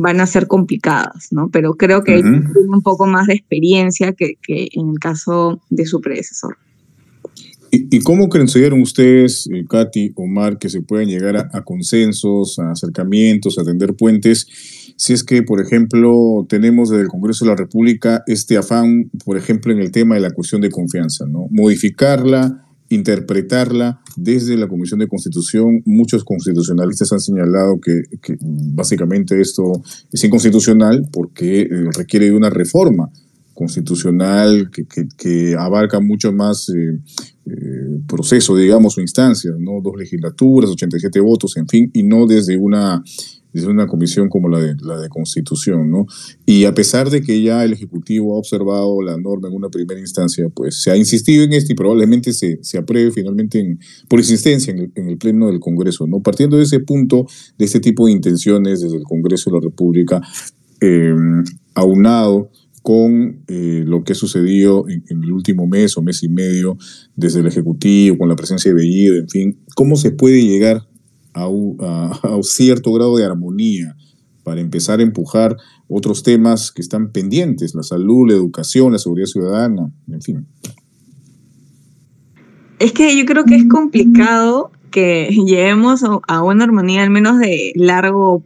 van 0.00 0.20
a 0.20 0.26
ser 0.26 0.46
complicadas, 0.46 1.28
¿no? 1.30 1.48
Pero 1.50 1.74
creo 1.74 2.02
que 2.02 2.22
tiene 2.22 2.68
un 2.68 2.82
poco 2.82 3.06
más 3.06 3.26
de 3.26 3.34
experiencia 3.34 4.12
que, 4.12 4.36
en 4.48 4.90
el 4.90 4.98
caso 4.98 5.60
de 5.70 5.86
su 5.86 6.00
predecesor. 6.00 6.56
¿Y, 7.72 8.00
cómo 8.00 8.28
consideran 8.28 8.80
ustedes, 8.80 9.48
eh, 9.52 9.64
Katy, 9.68 10.12
Omar, 10.16 10.58
que 10.58 10.68
se 10.68 10.82
puedan 10.82 11.06
llegar 11.06 11.36
a, 11.36 11.62
consensos, 11.62 12.58
a 12.58 12.72
acercamientos, 12.72 13.58
a 13.58 13.64
tender 13.64 13.94
puentes, 13.94 14.48
si 14.96 15.12
es 15.12 15.22
que, 15.22 15.44
por 15.44 15.60
ejemplo, 15.60 16.44
tenemos 16.48 16.90
desde 16.90 17.04
el 17.04 17.08
Congreso 17.08 17.44
de 17.44 17.52
la 17.52 17.56
República 17.56 18.24
este 18.26 18.56
afán, 18.56 19.08
por 19.24 19.36
ejemplo, 19.36 19.72
en 19.72 19.78
el 19.78 19.92
tema 19.92 20.16
de 20.16 20.20
la 20.20 20.32
cuestión 20.32 20.60
de 20.60 20.70
confianza, 20.70 21.26
¿no? 21.26 21.46
Modificarla, 21.50 22.66
interpretarla 22.90 24.00
desde 24.16 24.56
la 24.56 24.68
Comisión 24.68 25.00
de 25.00 25.08
Constitución. 25.08 25.80
Muchos 25.86 26.24
constitucionalistas 26.24 27.12
han 27.12 27.20
señalado 27.20 27.80
que, 27.80 28.02
básicamente 28.40 29.40
esto 29.40 29.80
es 30.12 30.22
inconstitucional 30.24 31.08
porque 31.10 31.62
eh, 31.62 31.68
requiere 31.96 32.26
de 32.26 32.34
una 32.34 32.50
reforma 32.50 33.10
constitucional 33.60 34.70
que, 34.70 35.54
abarca 35.58 36.00
mucho 36.00 36.32
más 36.32 36.70
eh, 36.70 36.98
eh, 37.44 38.00
proceso, 38.08 38.56
digamos, 38.56 38.96
o 38.96 39.02
instancias, 39.02 39.54
¿no? 39.58 39.82
Dos 39.82 39.96
legislaturas, 39.98 40.70
87 40.70 41.20
votos, 41.20 41.58
en 41.58 41.68
fin, 41.68 41.90
y 41.92 42.02
no 42.02 42.26
desde 42.26 42.56
una 42.56 43.02
es 43.52 43.64
una 43.64 43.86
comisión 43.86 44.28
como 44.30 44.48
la 44.48 44.60
de, 44.60 44.76
la 44.80 44.98
de 44.98 45.08
Constitución, 45.10 45.90
¿no? 45.90 46.06
Y 46.46 46.64
a 46.64 46.72
pesar 46.72 47.10
de 47.10 47.20
que 47.20 47.42
ya 47.42 47.62
el 47.64 47.74
Ejecutivo 47.74 48.34
ha 48.34 48.38
observado 48.38 49.02
la 49.02 49.18
norma 49.18 49.48
en 49.48 49.54
una 49.54 49.68
primera 49.68 50.00
instancia, 50.00 50.48
pues 50.48 50.80
se 50.80 50.90
ha 50.90 50.96
insistido 50.96 51.44
en 51.44 51.52
esto 51.52 51.72
y 51.72 51.76
probablemente 51.76 52.32
se, 52.32 52.60
se 52.62 52.78
apruebe 52.78 53.10
finalmente 53.10 53.76
por 54.08 54.20
insistencia 54.20 54.72
en 54.72 55.08
el, 55.08 55.18
Pleno 55.18 55.48
del 55.48 55.60
Congreso, 55.60 56.06
¿no? 56.06 56.20
Partiendo 56.20 56.56
de 56.56 56.62
ese 56.62 56.80
punto, 56.80 57.26
de 57.58 57.64
este 57.64 57.80
tipo 57.80 58.06
de 58.06 58.12
intenciones 58.12 58.80
desde 58.80 58.96
el 58.96 59.02
Congreso 59.02 59.50
de 59.50 59.56
la 59.56 59.62
República, 59.64 60.22
eh, 60.80 61.12
aunado 61.74 62.50
con 62.82 63.42
eh, 63.46 63.84
lo 63.86 64.04
que 64.04 64.12
ha 64.12 64.16
sucedido 64.16 64.88
en, 64.88 65.04
el 65.08 65.32
último 65.32 65.66
mes 65.66 65.96
o 65.96 66.02
mes 66.02 66.22
y 66.22 66.28
medio 66.28 66.78
desde 67.14 67.40
el 67.40 67.46
Ejecutivo, 67.46 68.18
con 68.18 68.28
la 68.28 68.36
presencia 68.36 68.70
de 68.70 68.76
Bellido, 68.76 69.16
en 69.16 69.28
fin, 69.28 69.58
¿cómo 69.74 69.96
se 69.96 70.10
puede 70.10 70.42
llegar 70.42 70.86
a 71.32 71.46
un, 71.46 71.78
cierto 72.42 72.92
grado 72.92 73.16
de 73.16 73.24
armonía 73.24 73.96
para 74.42 74.60
empezar 74.60 75.00
a 75.00 75.02
empujar 75.02 75.56
otros 75.88 76.22
temas 76.22 76.72
que 76.72 76.82
están 76.82 77.12
pendientes, 77.12 77.74
la 77.74 77.82
salud, 77.82 78.28
la 78.28 78.34
educación, 78.34 78.92
la 78.92 78.98
seguridad 78.98 79.26
ciudadana, 79.26 79.92
en 80.08 80.22
fin. 80.22 80.46
Es 82.78 82.92
que 82.92 83.16
yo 83.16 83.24
creo 83.26 83.44
que 83.44 83.56
es 83.56 83.68
complicado 83.68 84.70
que 84.90 85.28
lleguemos 85.30 86.02
a 86.26 86.42
una 86.42 86.64
armonía 86.64 87.02
al 87.02 87.10
menos 87.10 87.38
de 87.38 87.72
largo 87.74 88.42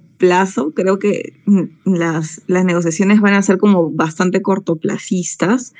Creo 0.75 0.99
que 0.99 1.41
las, 1.85 2.43
las 2.47 2.65
negociaciones 2.65 3.21
van 3.21 3.35
a 3.35 3.43
ser 3.43 3.59
como 3.59 3.91
bastante 3.91 4.43
cortoplacistas, 4.43 5.75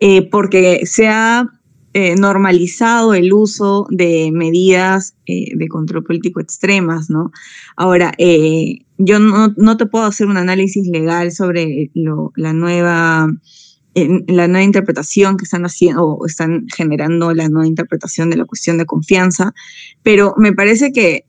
eh, 0.00 0.28
porque 0.28 0.82
se 0.84 1.08
ha 1.08 1.48
eh, 1.94 2.16
normalizado 2.16 3.14
el 3.14 3.32
uso 3.32 3.86
de 3.90 4.30
medidas 4.32 5.14
eh, 5.26 5.56
de 5.56 5.68
control 5.68 6.04
político 6.04 6.40
extremas, 6.40 7.10
¿no? 7.10 7.30
Ahora, 7.76 8.12
yo 8.98 9.18
no, 9.18 9.54
no, 9.56 9.76
te 9.76 9.86
puedo 9.86 10.04
hacer 10.04 10.26
un 10.26 10.36
análisis 10.36 10.86
legal 10.86 11.32
sobre 11.32 11.90
la 11.94 12.52
nueva 12.52 13.28
la 13.94 14.48
nueva 14.48 14.62
interpretación 14.62 15.36
que 15.36 15.44
están 15.44 15.66
haciendo 15.66 16.04
o 16.04 16.26
están 16.26 16.66
generando 16.74 17.34
la 17.34 17.50
nueva 17.50 17.66
interpretación 17.66 18.30
de 18.30 18.38
la 18.38 18.46
cuestión 18.46 18.78
de 18.78 18.86
confianza, 18.86 19.52
pero 20.02 20.34
me 20.38 20.54
parece 20.54 20.92
que 20.92 21.26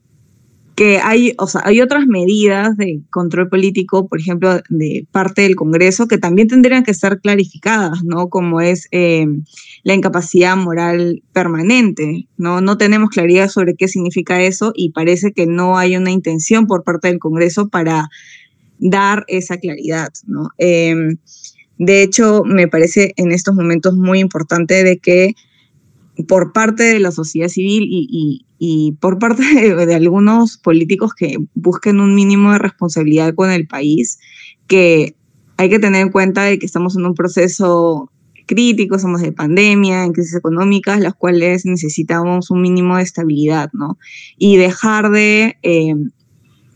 que 0.74 0.98
hay, 0.98 1.34
o 1.38 1.46
sea, 1.46 1.62
hay 1.64 1.80
otras 1.80 2.06
medidas 2.06 2.76
de 2.76 3.00
control 3.10 3.48
político, 3.48 4.08
por 4.08 4.18
ejemplo, 4.18 4.60
de 4.68 5.06
parte 5.12 5.42
del 5.42 5.54
Congreso, 5.54 6.08
que 6.08 6.18
también 6.18 6.48
tendrían 6.48 6.82
que 6.82 6.94
ser 6.94 7.20
clarificadas, 7.20 8.02
¿no? 8.02 8.28
Como 8.28 8.60
es 8.60 8.88
eh, 8.90 9.26
la 9.84 9.94
incapacidad 9.94 10.56
moral 10.56 11.22
permanente, 11.32 12.26
¿no? 12.36 12.60
No 12.60 12.76
tenemos 12.76 13.10
claridad 13.10 13.48
sobre 13.48 13.74
qué 13.74 13.86
significa 13.86 14.42
eso 14.42 14.72
y 14.74 14.90
parece 14.90 15.32
que 15.32 15.46
no 15.46 15.78
hay 15.78 15.96
una 15.96 16.10
intención 16.10 16.66
por 16.66 16.82
parte 16.82 17.08
del 17.08 17.20
Congreso 17.20 17.68
para 17.68 18.08
dar 18.78 19.24
esa 19.28 19.58
claridad, 19.58 20.08
¿no? 20.26 20.48
Em, 20.58 21.18
de 21.78 22.02
hecho, 22.02 22.42
me 22.44 22.66
parece 22.68 23.12
en 23.16 23.32
estos 23.32 23.54
momentos 23.54 23.94
muy 23.94 24.18
importante 24.18 24.82
de 24.82 24.98
que 24.98 25.34
por 26.28 26.52
parte 26.52 26.84
de 26.84 27.00
la 27.00 27.10
sociedad 27.10 27.48
civil 27.48 27.84
y, 27.88 28.46
por 29.00 29.18
parte 29.18 29.42
de, 29.42 29.94
algunos 29.94 30.58
políticos 30.58 31.12
que 31.14 31.36
busquen 31.54 32.00
un 32.00 32.14
mínimo 32.14 32.52
de 32.52 32.58
responsabilidad 32.58 33.34
con 33.34 33.50
el 33.50 33.66
país, 33.66 34.18
que 34.66 35.14
hay 35.56 35.68
que 35.68 35.78
tener 35.78 36.02
en 36.02 36.10
cuenta 36.10 36.42
de 36.42 36.58
que 36.58 36.66
estamos 36.66 36.96
en 36.96 37.06
un 37.06 37.14
proceso 37.14 38.10
crítico, 38.46 38.98
somos 38.98 39.22
de 39.22 39.32
pandemia, 39.32 40.04
en 40.04 40.12
crisis 40.12 40.34
económicas, 40.34 41.00
las 41.00 41.14
cuales 41.14 41.64
necesitamos 41.64 42.50
un 42.50 42.60
mínimo 42.60 42.96
de 42.96 43.02
estabilidad, 43.02 43.70
¿no? 43.72 43.98
Y 44.36 44.56
dejar 44.56 45.10
de, 45.10 45.56
eh, 45.62 45.94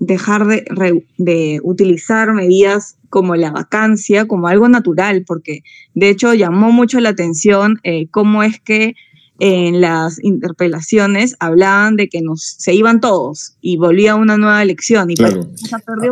dejar 0.01 0.47
de, 0.47 1.05
de 1.19 1.61
utilizar 1.63 2.33
medidas 2.33 2.99
como 3.09 3.37
la 3.37 3.51
vacancia, 3.51 4.27
como 4.27 4.49
algo 4.49 4.69
natural, 4.69 5.25
porque 5.27 5.63
de 5.95 6.11
hecho 6.11 6.35
llamó 6.35 6.73
mucho 6.73 7.01
la 7.01 7.11
atención 7.11 7.79
eh, 7.83 8.09
cómo 8.11 8.43
es 8.43 8.61
que 8.61 8.95
en 9.39 9.81
las 9.81 10.23
interpelaciones 10.23 11.37
hablaban 11.39 11.97
de 11.97 12.09
que 12.09 12.21
nos, 12.23 12.43
se 12.59 12.75
iban 12.75 13.01
todos 13.01 13.55
y 13.61 13.77
volvía 13.77 14.17
una 14.17 14.37
nueva 14.37 14.63
elección. 14.63 15.11
Y 15.11 15.15
claro, 15.15 15.49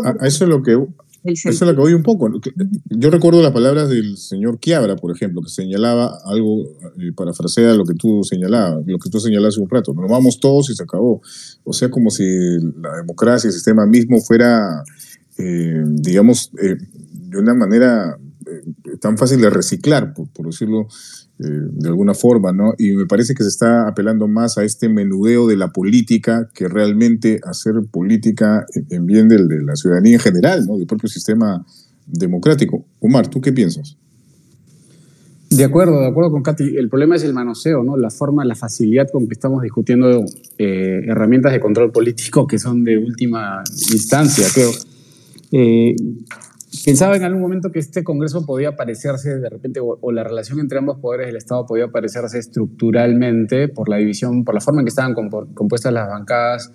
a, 0.04 0.26
eso 0.26 0.44
es 0.44 0.50
lo 0.50 0.62
que... 0.62 0.78
Eso 1.24 1.48
es 1.48 1.60
lo 1.60 1.74
que 1.74 1.80
voy 1.80 1.92
un 1.92 2.04
poco. 2.04 2.30
Yo 2.84 3.10
recuerdo 3.10 3.42
las 3.42 3.50
palabras 3.50 3.88
del 3.88 4.16
señor 4.16 4.60
Quiabra, 4.60 4.94
por 4.94 5.10
ejemplo, 5.10 5.42
que 5.42 5.48
señalaba 5.48 6.20
algo, 6.24 6.78
eh, 7.00 7.10
parafrasea 7.16 7.74
lo 7.74 7.84
que 7.84 7.94
tú 7.94 8.22
señalabas, 8.22 8.86
lo 8.86 8.96
que 9.00 9.10
tú 9.10 9.18
señalaste 9.18 9.60
un 9.60 9.68
rato. 9.68 9.92
Nos 9.92 10.08
vamos 10.08 10.38
todos 10.38 10.70
y 10.70 10.76
se 10.76 10.84
acabó. 10.84 11.20
O 11.64 11.72
sea, 11.72 11.90
como 11.90 12.10
si 12.10 12.22
la 12.80 12.98
democracia, 12.98 13.48
el 13.48 13.54
sistema 13.54 13.86
mismo 13.86 14.20
fuera, 14.20 14.84
eh, 15.36 15.82
digamos, 15.84 16.52
eh, 16.62 16.76
de 17.10 17.38
una 17.38 17.54
manera 17.54 18.16
eh, 18.46 18.96
tan 19.00 19.18
fácil 19.18 19.40
de 19.40 19.50
reciclar, 19.50 20.14
por, 20.14 20.46
decirlo 20.46 20.86
de 21.38 21.88
alguna 21.88 22.14
forma, 22.14 22.52
¿no? 22.52 22.74
Y 22.78 22.92
me 22.92 23.06
parece 23.06 23.34
que 23.34 23.42
se 23.42 23.50
está 23.50 23.86
apelando 23.86 24.26
más 24.26 24.56
a 24.56 24.64
este 24.64 24.88
menudeo 24.88 25.46
de 25.46 25.56
la 25.56 25.72
política 25.72 26.48
que 26.54 26.66
realmente 26.66 27.40
hacer 27.44 27.74
política 27.90 28.64
en 28.90 29.06
bien 29.06 29.28
de 29.28 29.38
la 29.62 29.76
ciudadanía 29.76 30.14
en 30.14 30.20
general, 30.20 30.66
¿no? 30.66 30.78
Del 30.78 30.86
propio 30.86 31.08
sistema 31.08 31.64
democrático. 32.06 32.86
Omar, 33.00 33.28
¿tú 33.28 33.40
qué 33.40 33.52
piensas? 33.52 33.96
De 35.50 35.62
acuerdo, 35.62 36.00
de 36.00 36.08
acuerdo 36.08 36.30
con 36.32 36.42
Katy. 36.42 36.76
El 36.76 36.88
problema 36.88 37.16
es 37.16 37.22
el 37.22 37.32
manoseo, 37.32 37.84
¿no? 37.84 37.96
La 37.96 38.10
forma, 38.10 38.44
la 38.44 38.54
facilidad 38.54 39.08
con 39.12 39.28
que 39.28 39.34
estamos 39.34 39.62
discutiendo 39.62 40.24
eh, 40.58 41.02
herramientas 41.06 41.52
de 41.52 41.60
control 41.60 41.92
político 41.92 42.46
que 42.46 42.58
son 42.58 42.82
de 42.82 42.98
última 42.98 43.62
instancia, 43.92 44.46
creo. 44.52 44.70
Pensaba 46.84 47.16
en 47.16 47.24
algún 47.24 47.42
momento 47.42 47.70
que 47.70 47.78
este 47.78 48.02
Congreso 48.02 48.44
podía 48.44 48.74
parecerse 48.74 49.38
de 49.38 49.48
repente, 49.48 49.80
o, 49.80 50.12
la 50.12 50.24
relación 50.24 50.58
entre 50.58 50.78
ambos 50.78 50.98
poderes 50.98 51.26
del 51.26 51.36
Estado 51.36 51.64
podía 51.64 51.88
parecerse 51.88 52.38
estructuralmente 52.38 53.68
por 53.68 53.88
la 53.88 53.96
división, 53.96 54.44
por 54.44 54.54
la 54.54 54.60
forma 54.60 54.80
en 54.80 54.86
que 54.86 54.90
estaban 54.90 55.14
compuestas 55.14 55.92
las 55.92 56.08
bancadas, 56.08 56.72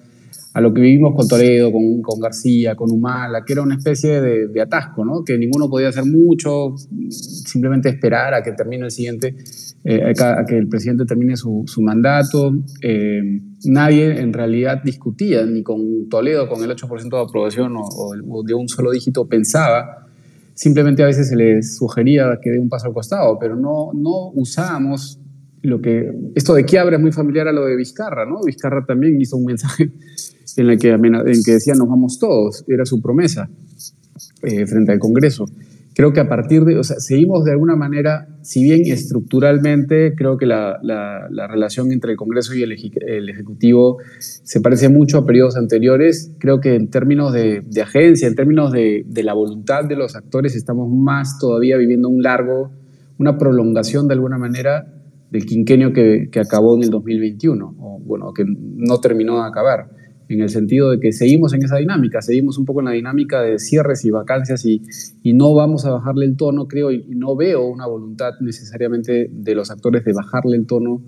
a 0.53 0.61
lo 0.61 0.73
que 0.73 0.81
vivimos 0.81 1.15
con 1.15 1.27
Toledo, 1.27 1.71
con, 1.71 2.19
García, 2.19 2.75
con 2.75 2.91
Humala, 2.91 3.43
que 3.45 3.53
era 3.53 3.61
una 3.61 3.75
especie 3.75 4.21
de, 4.21 4.61
atasco, 4.61 5.05
¿no? 5.05 5.23
que 5.23 5.37
ninguno 5.37 5.69
podía 5.69 5.89
hacer 5.89 6.05
mucho, 6.05 6.75
simplemente 7.09 7.89
esperar 7.89 8.33
a 8.33 8.43
que 8.43 8.51
termine 8.51 8.85
el 8.85 8.91
siguiente, 8.91 9.35
eh, 9.83 10.13
a, 10.19 10.45
que 10.45 10.57
el 10.57 10.67
presidente 10.67 11.05
termine 11.05 11.35
su, 11.35 11.63
su 11.65 11.81
mandato. 11.81 12.53
Eh, 12.81 13.41
nadie 13.65 14.19
en 14.19 14.31
realidad 14.31 14.81
discutía, 14.83 15.45
ni 15.45 15.63
con 15.63 16.07
Toledo 16.07 16.47
con 16.47 16.63
el 16.63 16.69
8% 16.69 17.09
de 17.09 17.19
aprobación 17.19 17.73
o, 17.75 18.43
de 18.43 18.53
un 18.53 18.67
solo 18.67 18.91
dígito 18.91 19.27
pensaba, 19.27 20.07
simplemente 20.53 21.01
a 21.01 21.07
veces 21.07 21.29
se 21.29 21.35
les 21.35 21.77
sugería 21.77 22.39
que 22.41 22.51
dé 22.51 22.59
un 22.59 22.69
paso 22.69 22.87
al 22.87 22.93
costado, 22.93 23.39
pero 23.39 23.55
no, 23.55 23.91
no 23.93 24.31
usábamos 24.35 25.19
lo 25.63 25.81
que... 25.81 26.11
Esto 26.35 26.53
de 26.53 26.65
Quiabra 26.65 26.97
es 26.97 27.01
muy 27.01 27.11
familiar 27.11 27.47
a 27.47 27.51
lo 27.51 27.65
de 27.65 27.75
Vizcarra, 27.75 28.25
¿no? 28.25 28.41
Vizcarra 28.43 28.85
también 28.85 29.19
hizo 29.19 29.37
un 29.37 29.45
mensaje 29.45 29.91
en 30.57 30.69
el 30.69 30.77
que, 30.77 30.89
en 30.89 31.43
que 31.43 31.51
decía 31.53 31.73
nos 31.73 31.87
vamos 31.87 32.19
todos, 32.19 32.63
era 32.67 32.85
su 32.85 33.01
promesa 33.01 33.49
eh, 34.43 34.67
frente 34.67 34.91
al 34.91 34.99
Congreso 34.99 35.45
creo 35.93 36.13
que 36.13 36.19
a 36.19 36.27
partir 36.27 36.63
de, 36.63 36.77
o 36.77 36.83
sea, 36.83 36.97
seguimos 36.99 37.43
de 37.43 37.51
alguna 37.51 37.75
manera, 37.75 38.27
si 38.41 38.63
bien 38.63 38.81
estructuralmente 38.85 40.13
creo 40.15 40.37
que 40.37 40.45
la, 40.45 40.79
la, 40.81 41.47
relación 41.47 41.91
entre 41.91 42.11
el 42.11 42.17
Congreso 42.17 42.53
y 42.55 42.63
el, 42.63 42.71
Ejecutivo 43.29 43.97
se 44.19 44.61
parece 44.61 44.89
mucho 44.89 45.17
a 45.17 45.25
periodos 45.25 45.57
anteriores, 45.57 46.33
creo 46.39 46.59
que 46.59 46.75
en 46.75 46.89
términos 46.89 47.33
de, 47.33 47.61
de 47.65 47.81
agencia, 47.81 48.27
en 48.27 48.35
términos 48.35 48.71
de, 48.71 49.03
de, 49.05 49.23
la 49.23 49.33
voluntad 49.33 49.83
de 49.85 49.95
los 49.95 50.15
actores, 50.15 50.55
estamos 50.55 50.89
más 50.89 51.37
todavía 51.39 51.77
viviendo 51.77 52.09
un 52.09 52.21
largo, 52.21 52.71
una 53.17 53.37
prolongación 53.37 54.07
de 54.07 54.13
alguna 54.13 54.37
manera 54.37 54.85
del 55.29 55.45
quinquenio 55.45 55.93
que, 55.93 56.29
que 56.31 56.39
acabó 56.39 56.75
en 56.75 56.83
el 56.83 56.89
2021, 56.89 57.75
o 57.79 57.99
bueno, 57.99 58.33
que 58.33 58.43
no 58.45 58.99
terminó 58.99 59.41
de 59.41 59.47
acabar 59.47 60.00
en 60.33 60.41
el 60.41 60.49
sentido 60.49 60.91
de 60.91 60.99
que 60.99 61.11
seguimos 61.11 61.53
en 61.53 61.63
esa 61.63 61.77
dinámica, 61.77 62.21
seguimos 62.21 62.57
un 62.57 62.65
poco 62.65 62.81
en 62.81 62.85
la 62.85 62.91
dinámica 62.91 63.41
de 63.41 63.59
cierres 63.59 64.05
y 64.05 64.11
vacancias 64.11 64.65
y, 64.65 64.81
y 65.23 65.33
no 65.33 65.53
vamos 65.53 65.85
a 65.85 65.91
bajarle 65.91 66.25
el 66.25 66.37
tono, 66.37 66.67
creo, 66.67 66.91
y 66.91 67.03
no 67.09 67.35
veo 67.35 67.65
una 67.65 67.87
voluntad 67.87 68.31
necesariamente 68.41 69.29
de 69.31 69.55
los 69.55 69.71
actores 69.71 70.03
de 70.05 70.13
bajarle 70.13 70.57
el 70.57 70.65
tono 70.65 71.01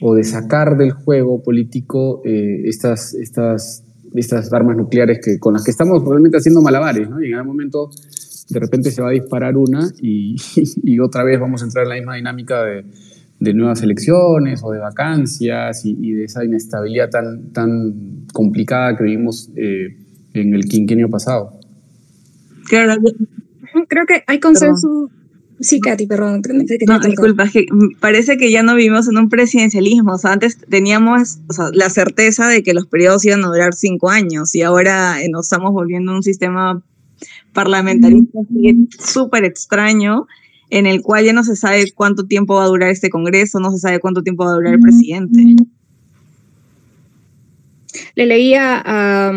o 0.00 0.14
de 0.14 0.24
sacar 0.24 0.76
del 0.76 0.92
juego 0.92 1.42
político 1.42 2.22
eh, 2.24 2.62
estas, 2.64 3.14
estas, 3.14 3.84
estas 4.14 4.52
armas 4.52 4.76
nucleares 4.76 5.20
que, 5.24 5.38
con 5.38 5.54
las 5.54 5.64
que 5.64 5.70
estamos 5.70 6.00
probablemente 6.00 6.38
haciendo 6.38 6.60
malabares, 6.62 7.08
¿no? 7.08 7.22
Y 7.22 7.28
en 7.28 7.34
algún 7.34 7.56
momento 7.56 7.90
de 8.48 8.60
repente 8.60 8.90
se 8.90 9.00
va 9.00 9.08
a 9.08 9.12
disparar 9.12 9.56
una 9.56 9.88
y, 10.00 10.36
y 10.82 10.98
otra 11.00 11.24
vez 11.24 11.40
vamos 11.40 11.62
a 11.62 11.66
entrar 11.66 11.84
en 11.84 11.88
la 11.90 11.94
misma 11.96 12.16
dinámica 12.16 12.64
de 12.64 12.84
de 13.44 13.54
nuevas 13.54 13.82
elecciones 13.82 14.62
o 14.64 14.72
de 14.72 14.78
vacancias 14.78 15.84
y, 15.84 16.12
de 16.12 16.24
esa 16.24 16.44
inestabilidad 16.44 17.10
tan, 17.10 17.52
tan 17.52 18.26
complicada 18.32 18.96
que 18.96 19.04
vivimos 19.04 19.50
eh, 19.56 19.96
en 20.32 20.54
el 20.54 20.64
quinquenio 20.64 21.08
pasado. 21.08 21.58
Claro, 22.68 23.00
creo 23.88 24.06
que 24.06 24.24
hay 24.26 24.40
consenso. 24.40 25.10
Sí, 25.60 25.80
Katy, 25.80 26.06
perdón. 26.06 26.42
No, 26.86 26.98
disculpa, 26.98 27.48
que 27.48 27.66
parece 28.00 28.36
que 28.36 28.50
ya 28.50 28.62
no 28.62 28.74
vivimos 28.74 29.08
en 29.08 29.18
un 29.18 29.28
presidencialismo. 29.28 30.14
O 30.14 30.18
sea, 30.18 30.32
antes 30.32 30.58
teníamos 30.58 31.38
la 31.72 31.90
certeza 31.90 32.48
de 32.48 32.62
que 32.62 32.74
los 32.74 32.86
periodos 32.86 33.24
iban 33.24 33.44
a 33.44 33.46
durar 33.46 33.72
cinco 33.74 34.10
años 34.10 34.54
y 34.54 34.62
ahora 34.62 35.22
eh, 35.22 35.28
nos 35.28 35.46
estamos 35.46 35.72
volviendo 35.72 36.12
un 36.12 36.22
sistema 36.22 36.82
parlamentarista 37.52 38.40
súper 38.98 39.44
extraño 39.44 40.26
en 40.70 40.86
el 40.86 41.02
cual 41.02 41.24
ya 41.24 41.32
no 41.32 41.44
se 41.44 41.56
sabe 41.56 41.92
cuánto 41.92 42.26
tiempo 42.26 42.54
va 42.54 42.64
a 42.64 42.68
durar 42.68 42.90
este 42.90 43.10
Congreso, 43.10 43.60
no 43.60 43.70
se 43.70 43.78
sabe 43.78 44.00
cuánto 44.00 44.22
tiempo 44.22 44.44
va 44.44 44.52
a 44.52 44.54
durar 44.54 44.74
el 44.74 44.80
presidente. 44.80 45.56
Le 48.14 48.26
leía 48.26 48.82
a, 48.84 49.32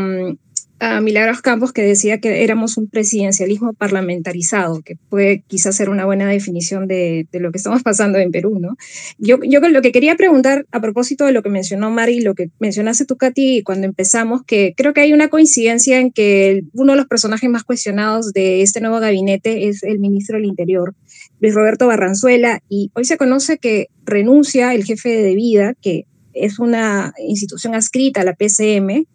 a 0.80 1.02
Milagros 1.02 1.42
Campos 1.42 1.74
que 1.74 1.82
decía 1.82 2.20
que 2.20 2.44
éramos 2.44 2.78
un 2.78 2.88
presidencialismo 2.88 3.74
parlamentarizado, 3.74 4.82
que 4.82 4.96
puede 5.10 5.44
quizás 5.48 5.76
ser 5.76 5.90
una 5.90 6.06
buena 6.06 6.28
definición 6.28 6.88
de, 6.88 7.28
de, 7.32 7.40
lo 7.40 7.52
que 7.52 7.58
estamos 7.58 7.82
pasando 7.84 8.20
en 8.20 8.32
Perú, 8.32 8.60
¿no? 8.60 8.78
Yo, 9.18 9.40
yo 9.44 9.60
lo 9.60 9.82
que 9.82 9.92
quería 9.92 10.16
preguntar 10.16 10.66
a 10.72 10.80
propósito 10.80 11.26
de 11.26 11.32
lo 11.32 11.42
que 11.42 11.50
mencionó 11.50 11.90
Mari, 11.90 12.22
lo 12.22 12.36
que 12.36 12.50
mencionaste 12.60 13.06
tú, 13.06 13.18
Katy, 13.18 13.64
cuando 13.64 13.88
empezamos, 13.88 14.44
que 14.44 14.74
creo 14.78 14.94
que 14.94 15.02
hay 15.02 15.14
una 15.14 15.30
coincidencia 15.30 16.00
en 16.00 16.12
que 16.12 16.64
uno 16.74 16.94
de 16.94 16.98
los 16.98 17.08
personajes 17.08 17.50
más 17.50 17.64
cuestionados 17.64 18.32
de 18.34 18.62
este 18.62 18.80
nuevo 18.80 19.00
gabinete 19.00 19.68
es 19.68 19.84
el 19.84 20.00
ministro 20.00 20.38
del 20.38 20.46
Interior, 20.46 20.94
Luis 21.40 21.56
Roberto 21.56 21.88
Barranzuela, 21.88 22.62
y 22.70 22.92
hoy 22.94 23.06
se 23.06 23.18
conoce 23.18 23.58
que 23.58 23.88
renuncia 24.06 24.74
el 24.76 24.86
jefe 24.86 25.10
de 25.10 25.34
vida, 25.36 25.74
que 25.82 26.06
es 26.34 26.60
una 26.60 27.14
institución 27.18 27.74
adscrita 27.74 28.22
a 28.22 28.24
la 28.24 28.36
PCM, 28.36 29.06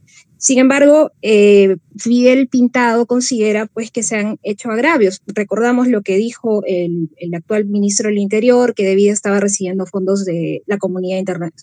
sin 0.42 0.58
embargo, 0.58 1.12
eh, 1.22 1.76
Fidel 1.96 2.48
Pintado 2.48 3.06
considera 3.06 3.66
pues, 3.66 3.92
que 3.92 4.02
se 4.02 4.16
han 4.16 4.40
hecho 4.42 4.72
agravios. 4.72 5.22
Recordamos 5.24 5.86
lo 5.86 6.02
que 6.02 6.16
dijo 6.16 6.64
el, 6.66 7.10
actual 7.32 7.66
ministro 7.66 8.08
del 8.08 8.18
Interior, 8.18 8.74
que 8.74 8.84
debía 8.84 9.12
estaba 9.12 9.38
recibiendo 9.38 9.86
fondos 9.86 10.24
de 10.24 10.64
la 10.66 10.78
comunidad 10.78 11.22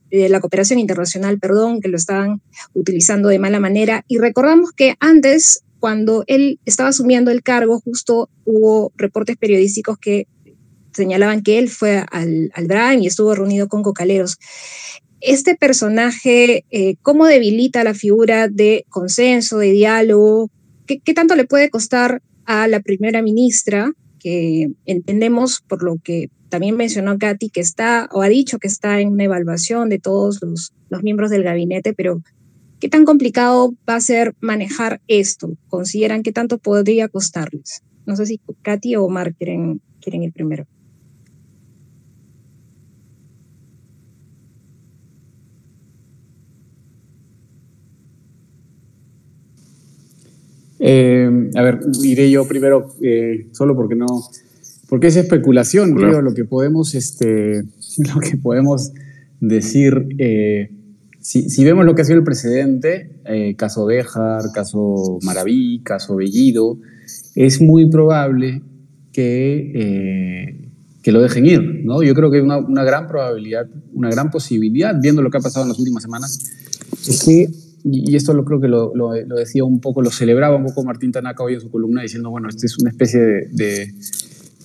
de 0.09 0.29
la 0.29 0.39
cooperación 0.39 0.79
internacional, 0.79 1.39
perdón, 1.39 1.81
que 1.81 1.89
lo 1.89 1.98
estaban 1.98 2.41
utilizando 2.74 3.27
de 3.27 3.38
mala 3.38 3.59
manera. 3.59 4.05
Y 4.07 4.17
recordamos 4.17 4.71
que 4.71 4.95
antes 5.01 5.62
cuando 5.81 6.24
él 6.27 6.62
estaba 6.63 6.88
asumiendo 6.88 7.31
el 7.31 7.43
cargo, 7.43 7.81
justo 7.81 8.29
hubo 8.45 8.93
reportes 8.95 9.36
periodísticos 9.36 9.98
que 9.98 10.25
señalaban 10.93 11.43
que 11.43 11.59
él 11.59 11.69
fue 11.69 12.05
al, 12.09 12.50
al 12.53 13.03
y 13.03 13.07
estuvo 13.07 13.36
reunido 13.36 13.67
con 13.67 13.83
cocaleros. 13.83 14.38
Este 15.22 15.56
personaje, 15.56 16.66
eh, 16.72 16.96
¿cómo 17.02 17.26
debilita 17.26 17.84
la 17.84 17.94
figura 17.94 18.48
de 18.48 18.86
consenso, 18.90 19.58
de 19.58 19.72
diálogo? 19.72 20.50
¿Qué, 20.86 21.00
¿Qué 21.00 21.14
tanto 21.14 21.36
le 21.36 21.46
puede 21.46 21.70
costar 21.70 22.22
a 22.46 22.68
la 22.68 22.80
primera 22.80 23.22
ministra, 23.22 23.92
que 24.20 24.70
entendemos 24.86 25.62
por 25.68 25.84
lo 25.84 25.98
que 26.04 26.30
también 26.50 26.76
mencionó 26.76 27.18
Katy, 27.18 27.50
que 27.50 27.62
está 27.62 28.10
o 28.12 28.22
ha 28.22 28.30
dicho 28.30 28.58
que 28.58 28.68
está 28.68 29.00
en 29.00 29.10
una 29.10 29.26
evaluación 29.26 29.90
de 29.90 30.00
todos 30.00 30.40
los, 30.42 30.74
los 30.90 31.04
miembros 31.04 31.30
del 31.30 31.44
gabinete, 31.44 31.94
pero 31.94 32.22
¿Qué 32.80 32.88
tan 32.88 33.04
complicado 33.04 33.74
va 33.88 33.96
a 33.96 34.02
ser 34.02 34.36
manejar 34.40 35.02
esto? 35.10 35.58
¿Consideran 35.68 36.24
qué 36.24 36.32
tanto 36.32 36.60
podría 36.60 37.10
costarles? 37.10 37.84
No 38.06 38.16
sé 38.16 38.26
si 38.26 38.40
Katy 38.62 38.96
o 38.96 39.04
Omar 39.04 39.36
quieren, 39.36 39.82
quieren 40.00 40.24
ir 40.24 40.32
primero. 40.32 40.66
Eh, 50.79 51.50
a 51.55 51.62
ver, 51.62 51.79
iré 52.03 52.31
yo 52.31 52.48
primero, 52.48 52.95
eh, 53.01 53.48
solo 53.51 53.75
porque 53.75 53.95
no, 53.95 54.07
porque 54.89 55.07
es 55.07 55.15
especulación, 55.15 55.93
creo, 55.93 56.21
lo 56.21 56.33
que 56.33 56.45
podemos, 56.45 56.95
este, 56.95 57.63
lo 58.13 58.19
que 58.19 58.38
podemos 58.38 58.91
decir. 59.39 60.15
Eh, 60.17 60.71
si, 61.21 61.63
vemos 61.63 61.86
lo 61.86 61.95
que 61.95 62.01
ha 62.01 62.05
sido 62.05 62.17
el 62.17 62.24
precedente, 62.24 63.12
eh, 63.25 63.55
caso 63.55 63.86
Béjar, 63.86 64.51
caso 64.53 65.19
Maraví, 65.21 65.81
caso 65.83 66.15
Bellido, 66.15 66.79
es 67.36 67.62
muy 67.62 67.89
probable 67.89 68.63
que, 69.12 69.71
eh, 69.75 70.69
que 71.03 71.12
lo 71.12 71.21
dejen 71.21 71.45
ir. 71.45 71.81
¿no? 71.83 72.01
Yo 72.01 72.15
creo 72.15 72.31
que 72.31 72.41
una, 72.41 72.57
una 72.57 72.83
gran 72.83 73.07
probabilidad, 73.07 73.67
una 73.93 74.09
gran 74.09 74.31
posibilidad, 74.31 74.95
viendo 75.00 75.21
lo 75.21 75.29
que 75.29 75.38
ha 75.38 75.41
pasado 75.41 75.65
en 75.65 75.69
las 75.69 75.79
últimas 75.79 76.01
semanas, 76.01 76.39
es 77.07 77.24
que, 77.24 77.50
y 77.83 78.15
esto 78.15 78.33
lo 78.33 78.43
creo 78.45 78.59
que 78.59 78.67
lo, 78.67 78.93
lo, 78.95 79.12
decía 79.12 79.63
un 79.63 79.79
poco, 79.79 80.01
lo 80.01 80.12
celebraba 80.12 80.55
un 80.57 80.65
poco 80.65 80.83
Martín 80.83 81.12
Tanaka 81.12 81.43
hoy 81.43 81.53
en 81.53 81.62
su 81.62 81.69
columna, 81.69 82.01
diciendo, 82.01 82.29
bueno, 82.29 82.50
esta 82.50 82.65
es 82.65 82.77
una 82.77 82.89
especie 82.89 83.19
de, 83.19 83.93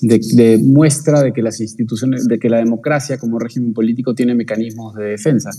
de, 0.00 0.20
de, 0.34 0.58
muestra 0.58 1.22
de 1.22 1.32
que 1.32 1.42
las 1.42 1.60
instituciones, 1.60 2.26
de 2.26 2.38
que 2.38 2.48
la 2.48 2.58
democracia 2.58 3.18
como 3.18 3.38
régimen 3.38 3.72
político 3.72 4.14
tiene 4.14 4.34
mecanismos 4.34 4.94
de 4.94 5.04
defensa. 5.04 5.50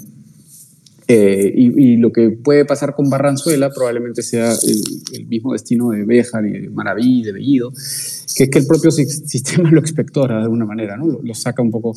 Eh, 1.08 1.54
y, 1.56 1.98
lo 1.98 2.12
que 2.12 2.32
puede 2.32 2.66
pasar 2.66 2.96
con 2.96 3.12
Barranzuela 3.12 3.70
probablemente 3.70 4.24
sea 4.24 4.52
el, 4.54 5.28
mismo 5.28 5.54
destino 5.54 5.92
de 5.92 6.04
Béjar 6.04 6.48
y 6.48 6.62
de 6.62 6.70
Maraví, 6.70 7.22
de 7.22 7.32
Bellido, 7.32 7.72
que 8.36 8.46
es 8.46 8.50
que 8.50 8.58
el 8.58 8.66
propio 8.66 8.90
sistema 8.90 9.70
lo 9.72 9.80
expectora 9.80 10.38
de 10.38 10.44
alguna 10.44 10.66
manera, 10.66 10.98
¿no? 10.98 11.06
lo, 11.06 11.34
saca 11.36 11.62
un 11.62 11.70
poco, 11.70 11.94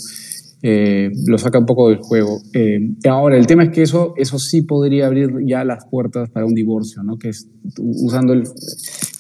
eh, 0.63 1.11
lo 1.27 1.39
saca 1.39 1.59
un 1.59 1.67
poco 1.67 1.89
del 1.89 1.99
juego. 1.99 2.41
Eh, 2.53 2.79
ahora, 3.09 3.37
el 3.37 3.47
tema 3.47 3.65
es 3.65 3.71
que 3.71 3.83
eso, 3.83 4.15
eso 4.17 4.39
sí 4.39 4.63
podría 4.63 5.07
abrir 5.07 5.31
ya 5.45 5.65
las 5.65 5.87
puertas 5.87 6.31
para 6.31 6.47
un 6.47 6.55
divorcio, 6.55 7.03
¿no? 7.03 7.19
que 7.19 7.29
es 7.31 7.49
usando 7.79 8.35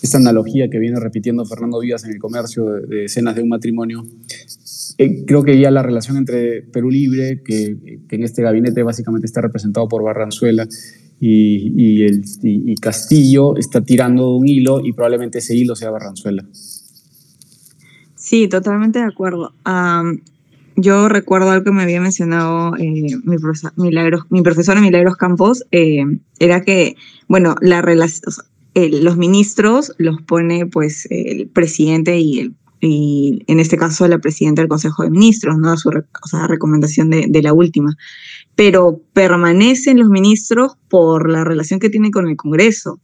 esta 0.02 0.18
analogía 0.18 0.68
que 0.68 0.78
viene 0.78 0.98
repitiendo 0.98 1.44
Fernando 1.44 1.80
Vivas 1.80 2.04
en 2.04 2.12
el 2.12 2.18
comercio 2.18 2.64
de, 2.64 2.86
de 2.86 3.04
escenas 3.04 3.36
de 3.36 3.42
un 3.42 3.48
matrimonio, 3.48 4.04
eh, 5.00 5.24
creo 5.24 5.44
que 5.44 5.60
ya 5.60 5.70
la 5.70 5.84
relación 5.84 6.16
entre 6.16 6.62
Perú 6.62 6.90
Libre, 6.90 7.40
que, 7.44 8.00
en 8.10 8.22
este 8.24 8.42
gabinete 8.42 8.82
básicamente 8.82 9.26
está 9.26 9.40
representado 9.40 9.86
por 9.86 10.02
Barranzuela, 10.02 10.66
y, 11.20 12.02
el, 12.02 12.22
Castillo 12.80 13.56
está 13.56 13.80
tirando 13.80 14.36
un 14.36 14.46
hilo 14.46 14.84
y 14.84 14.92
probablemente 14.92 15.38
ese 15.38 15.54
hilo 15.54 15.74
sea 15.76 15.90
Barranzuela. 15.90 16.44
Sí, 18.14 18.48
totalmente 18.48 18.98
de 18.98 19.04
acuerdo. 19.04 19.52
Yo 20.80 21.08
recuerdo 21.08 21.50
algo 21.50 21.64
que 21.64 21.72
me 21.72 21.82
había 21.82 22.00
mencionado 22.00 22.76
eh, 22.76 23.04
mi, 23.24 23.38
profesor, 23.38 23.72
mi 24.30 24.42
profesora 24.42 24.80
Milagros 24.80 25.16
Campos, 25.16 25.64
eh, 25.72 26.04
era 26.38 26.62
que, 26.62 26.96
bueno, 27.26 27.56
la 27.60 27.84
los 28.74 29.16
ministros 29.16 29.92
los 29.98 30.22
pone 30.22 30.66
pues 30.66 31.08
el 31.10 31.48
presidente 31.48 32.18
y 32.18 32.38
el 32.40 32.54
y 32.80 33.44
en 33.48 33.58
este 33.58 33.76
caso 33.76 34.06
la 34.06 34.18
presidenta 34.18 34.62
del 34.62 34.68
Consejo 34.68 35.02
de 35.02 35.10
Ministros, 35.10 35.58
¿no? 35.58 35.76
Su 35.76 35.88
o 35.88 36.28
sea, 36.28 36.46
recomendación 36.46 37.10
de, 37.10 37.26
de, 37.28 37.42
la 37.42 37.52
última. 37.52 37.96
Pero 38.54 39.00
permanecen 39.12 39.98
los 39.98 40.08
ministros 40.08 40.76
por 40.88 41.28
la 41.28 41.44
relación 41.44 41.80
que 41.80 41.90
tienen 41.90 42.12
con 42.12 42.28
el 42.28 42.36
Congreso, 42.36 43.00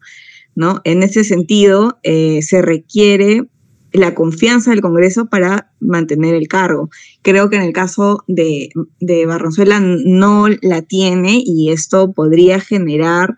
¿no? 0.55 0.81
En 0.85 1.03
ese 1.03 1.25
sentido, 1.25 1.99
eh, 2.03 2.41
se 2.43 2.63
requiere 2.63 3.49
la 3.95 4.13
confianza 4.13 4.73
del 4.73 4.81
Congreso 4.81 5.27
para 5.27 5.71
mantener 5.79 6.35
el 6.35 6.49
cargo. 6.49 6.91
Creo 7.23 7.49
que 7.49 7.57
en 7.57 7.63
el 7.63 7.73
caso 7.73 8.25
de, 8.27 8.71
de 8.99 9.25
Barronzuela 9.25 9.79
no 9.81 10.49
la 10.63 10.83
tiene 10.83 11.41
y 11.47 11.71
esto 11.71 12.13
podría 12.13 12.59
generar, 12.59 13.37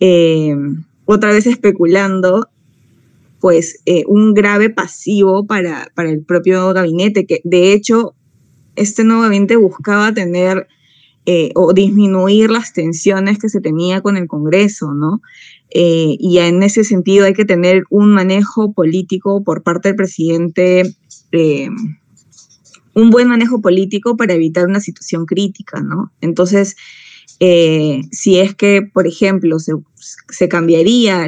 eh, 0.00 0.56
otra 1.04 1.30
vez 1.30 1.46
especulando, 1.46 2.48
pues 3.38 3.82
eh, 3.86 4.02
un 4.08 4.34
grave 4.34 4.68
pasivo 4.68 5.46
para, 5.46 5.88
para 5.94 6.10
el 6.10 6.24
propio 6.24 6.72
gabinete, 6.72 7.24
que 7.24 7.40
de 7.44 7.72
hecho 7.72 8.16
este 8.74 9.04
nuevo 9.04 9.22
gabinete 9.22 9.54
buscaba 9.54 10.12
tener 10.12 10.66
eh, 11.26 11.50
o 11.54 11.72
disminuir 11.72 12.50
las 12.50 12.74
tensiones 12.74 13.38
que 13.38 13.48
se 13.48 13.60
tenía 13.60 14.02
con 14.02 14.16
el 14.16 14.28
Congreso, 14.28 14.92
¿no? 14.92 15.22
Eh, 15.70 16.16
y 16.18 16.38
en 16.38 16.62
ese 16.62 16.84
sentido 16.84 17.24
hay 17.24 17.32
que 17.32 17.46
tener 17.46 17.84
un 17.88 18.12
manejo 18.12 18.72
político 18.72 19.42
por 19.42 19.62
parte 19.62 19.88
del 19.88 19.96
presidente, 19.96 20.94
un 22.94 23.10
buen 23.10 23.28
manejo 23.28 23.60
político 23.60 24.16
para 24.16 24.34
evitar 24.34 24.66
una 24.66 24.80
situación 24.80 25.24
crítica, 25.24 25.80
¿no? 25.80 26.12
Entonces, 26.20 26.76
si 27.38 28.38
es 28.38 28.54
que, 28.54 28.82
por 28.82 29.06
ejemplo, 29.06 29.56
se, 29.58 30.48
cambiaría 30.48 31.26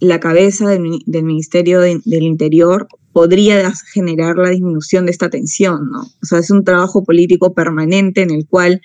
la 0.00 0.20
cabeza 0.20 0.68
del, 0.68 1.22
Ministerio 1.22 1.80
del 1.80 2.02
Interior 2.04 2.88
podría 3.14 3.72
generar 3.92 4.36
la 4.36 4.50
disminución 4.50 5.06
de 5.06 5.12
esta 5.12 5.30
tensión, 5.30 5.88
¿no? 5.90 6.02
O 6.02 6.26
sea, 6.26 6.40
es 6.40 6.50
un 6.50 6.64
trabajo 6.64 7.04
político 7.04 7.54
permanente 7.54 8.22
en 8.22 8.32
el 8.32 8.44
cual 8.44 8.82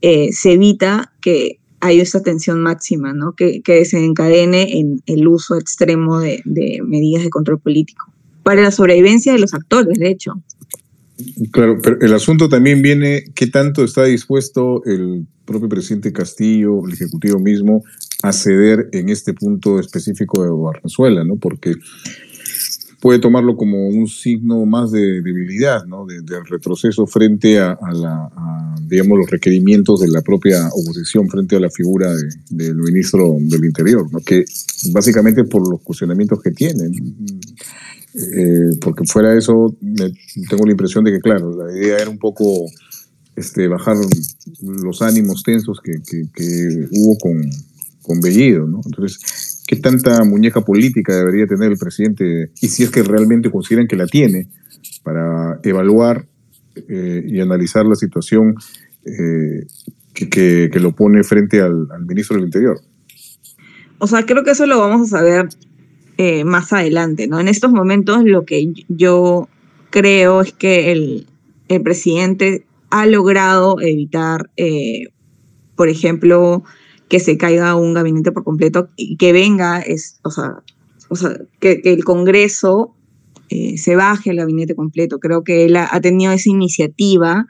eh, 0.00 0.30
se 0.32 0.52
evita 0.54 1.12
que 1.20 1.58
haya 1.80 2.02
esa 2.02 2.22
tensión 2.22 2.60
máxima, 2.60 3.12
¿no? 3.12 3.34
Que, 3.34 3.60
que 3.60 3.74
desencadene 3.74 4.78
en 4.78 5.02
el 5.04 5.28
uso 5.28 5.56
extremo 5.56 6.18
de, 6.18 6.42
medidas 6.82 7.22
de 7.22 7.30
control 7.30 7.60
político. 7.60 8.10
Para 8.42 8.62
la 8.62 8.70
sobrevivencia 8.70 9.34
de 9.34 9.38
los 9.38 9.52
actores, 9.52 9.98
de 9.98 10.08
hecho. 10.08 10.32
Claro, 11.52 11.78
pero 11.82 12.00
el 12.00 12.14
asunto 12.14 12.48
también 12.48 12.80
viene 12.80 13.24
qué 13.34 13.48
tanto 13.48 13.84
está 13.84 14.04
dispuesto 14.04 14.82
el 14.86 15.26
propio 15.44 15.68
presidente 15.68 16.12
Castillo, 16.12 16.86
el 16.86 16.94
Ejecutivo 16.94 17.38
mismo, 17.38 17.84
a 18.22 18.32
ceder 18.32 18.88
en 18.92 19.10
este 19.10 19.34
punto 19.34 19.78
específico 19.78 20.42
de 20.42 20.50
Barranzuela, 20.50 21.22
¿no? 21.22 21.36
Porque 21.36 21.74
puede 23.00 23.18
tomarlo 23.18 23.56
como 23.56 23.88
un 23.88 24.08
signo 24.08 24.64
más 24.66 24.90
de 24.90 25.22
debilidad, 25.22 25.84
¿no? 25.86 26.04
De, 26.06 26.20
retroceso 26.48 27.06
frente 27.06 27.58
a, 27.58 27.78
la, 27.92 28.76
digamos, 28.82 29.18
los 29.18 29.30
requerimientos 29.30 30.00
de 30.00 30.08
la 30.08 30.22
propia 30.22 30.68
oposición 30.68 31.28
frente 31.28 31.56
a 31.56 31.60
la 31.60 31.70
figura 31.70 32.12
del 32.50 32.76
ministro 32.76 33.36
del 33.40 33.64
Interior, 33.64 34.10
¿no? 34.10 34.18
Que 34.20 34.44
básicamente 34.92 35.44
por 35.44 35.68
los 35.68 35.80
cuestionamientos 35.82 36.40
que 36.42 36.50
tienen. 36.50 36.92
Eh, 38.14 38.76
porque 38.80 39.04
fuera 39.04 39.30
de 39.30 39.38
eso, 39.38 39.76
tengo 40.48 40.64
la 40.64 40.72
impresión 40.72 41.04
de 41.04 41.12
que, 41.12 41.20
claro, 41.20 41.54
la 41.56 41.76
idea 41.76 41.98
era 41.98 42.10
un 42.10 42.18
poco 42.18 42.66
este, 43.36 43.68
bajar 43.68 43.96
los 44.62 45.02
ánimos 45.02 45.42
tensos 45.44 45.80
que, 45.80 45.92
que, 46.34 46.88
hubo 46.90 47.16
con, 47.18 47.48
con 48.02 48.20
Bellido, 48.20 48.66
¿no? 48.66 48.80
Entonces, 48.84 49.47
¿qué 49.68 49.76
tanta 49.76 50.24
muñeca 50.24 50.62
política 50.62 51.14
debería 51.14 51.46
tener 51.46 51.70
el 51.70 51.76
presidente? 51.76 52.50
Y 52.62 52.68
si 52.68 52.84
es 52.84 52.90
que 52.90 53.02
realmente 53.02 53.50
consideran 53.50 53.86
que 53.86 53.96
la 53.96 54.06
tiene 54.06 54.48
para 55.02 55.60
evaluar 55.62 56.26
eh, 56.88 57.22
y 57.28 57.38
analizar 57.38 57.84
la 57.84 57.94
situación 57.94 58.54
eh, 59.04 59.66
que, 60.14 60.70
que, 60.72 60.80
lo 60.80 60.92
pone 60.92 61.22
frente 61.22 61.60
al, 61.60 61.86
ministro 62.06 62.36
del 62.36 62.46
Interior. 62.46 62.80
O 63.98 64.06
sea, 64.06 64.24
creo 64.24 64.42
que 64.42 64.52
eso 64.52 64.64
lo 64.64 64.78
vamos 64.78 65.12
a 65.12 65.18
saber 65.18 65.48
eh, 66.16 66.44
más 66.44 66.72
adelante, 66.72 67.28
¿no? 67.28 67.38
En 67.38 67.46
estos 67.46 67.70
momentos 67.70 68.24
lo 68.24 68.46
que 68.46 68.72
yo 68.88 69.50
creo 69.90 70.40
es 70.40 70.52
que 70.54 70.92
el, 70.92 71.26
el 71.68 71.82
presidente 71.82 72.64
ha 72.88 73.04
logrado 73.04 73.82
evitar, 73.82 74.50
por 75.76 75.90
ejemplo, 75.90 76.64
que 77.08 77.20
se 77.20 77.36
caiga 77.36 77.74
un 77.74 77.94
gabinete 77.94 78.32
por 78.32 78.44
completo 78.44 78.88
y 78.96 79.16
que 79.16 79.32
venga, 79.32 79.80
es, 79.80 80.20
o 80.22 80.30
sea, 80.30 80.62
o 81.08 81.16
sea 81.16 81.38
que, 81.60 81.80
el 81.84 82.04
Congreso 82.04 82.94
eh, 83.48 83.78
se 83.78 83.96
baje 83.96 84.30
el 84.30 84.36
gabinete 84.36 84.74
completo. 84.74 85.18
Creo 85.18 85.42
que 85.42 85.64
él 85.64 85.76
ha, 85.76 86.00
tenido 86.00 86.32
esa 86.32 86.50
iniciativa 86.50 87.46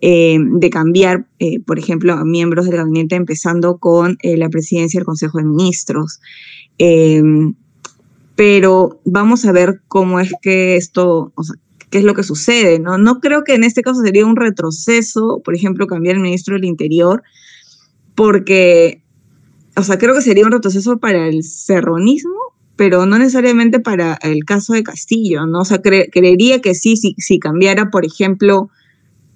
eh, 0.00 0.38
de 0.38 0.70
cambiar, 0.70 1.26
eh, 1.38 1.60
por 1.60 1.78
ejemplo, 1.78 2.12
a 2.12 2.24
miembros 2.24 2.66
del 2.66 2.76
gabinete, 2.76 3.16
empezando 3.16 3.78
con 3.78 4.18
la 4.22 4.48
presidencia 4.50 4.98
del 4.98 5.06
Consejo 5.06 5.38
de 5.38 5.44
Ministros. 5.44 6.20
Em, 6.78 7.54
pero 8.36 9.00
vamos 9.04 9.44
a 9.44 9.52
ver 9.52 9.80
cómo 9.88 10.20
es 10.20 10.32
que 10.42 10.76
esto, 10.76 11.32
o 11.34 11.44
sea, 11.44 11.54
qué 11.90 11.98
es 11.98 12.04
lo 12.04 12.14
que 12.14 12.22
sucede, 12.22 12.78
¿no? 12.78 12.98
No 12.98 13.20
creo 13.20 13.44
que 13.44 13.54
en 13.54 13.64
este 13.64 13.82
caso 13.82 14.00
sería 14.02 14.26
un 14.26 14.36
retroceso, 14.36 15.42
por 15.44 15.54
ejemplo, 15.54 15.86
cambiar 15.86 16.16
el 16.16 16.22
ministro 16.22 16.54
del 16.54 16.64
Interior, 16.64 17.22
porque, 18.22 19.02
o 19.74 19.82
sea, 19.82 19.98
creo 19.98 20.14
que 20.14 20.20
sería 20.20 20.46
un 20.46 20.52
retroceso 20.52 20.98
para 20.98 21.26
el 21.26 21.42
serronismo, 21.42 22.38
pero 22.76 23.04
no 23.04 23.18
necesariamente 23.18 23.80
para 23.80 24.16
el 24.22 24.44
caso 24.44 24.74
de 24.74 24.84
Castillo, 24.84 25.44
¿no? 25.44 25.62
O 25.62 25.64
sea, 25.64 25.82
creería 25.82 26.60
que 26.60 26.76
sí, 26.76 26.96
si, 26.96 27.16
si 27.18 27.40
cambiara, 27.40 27.90
por 27.90 28.04
ejemplo, 28.04 28.70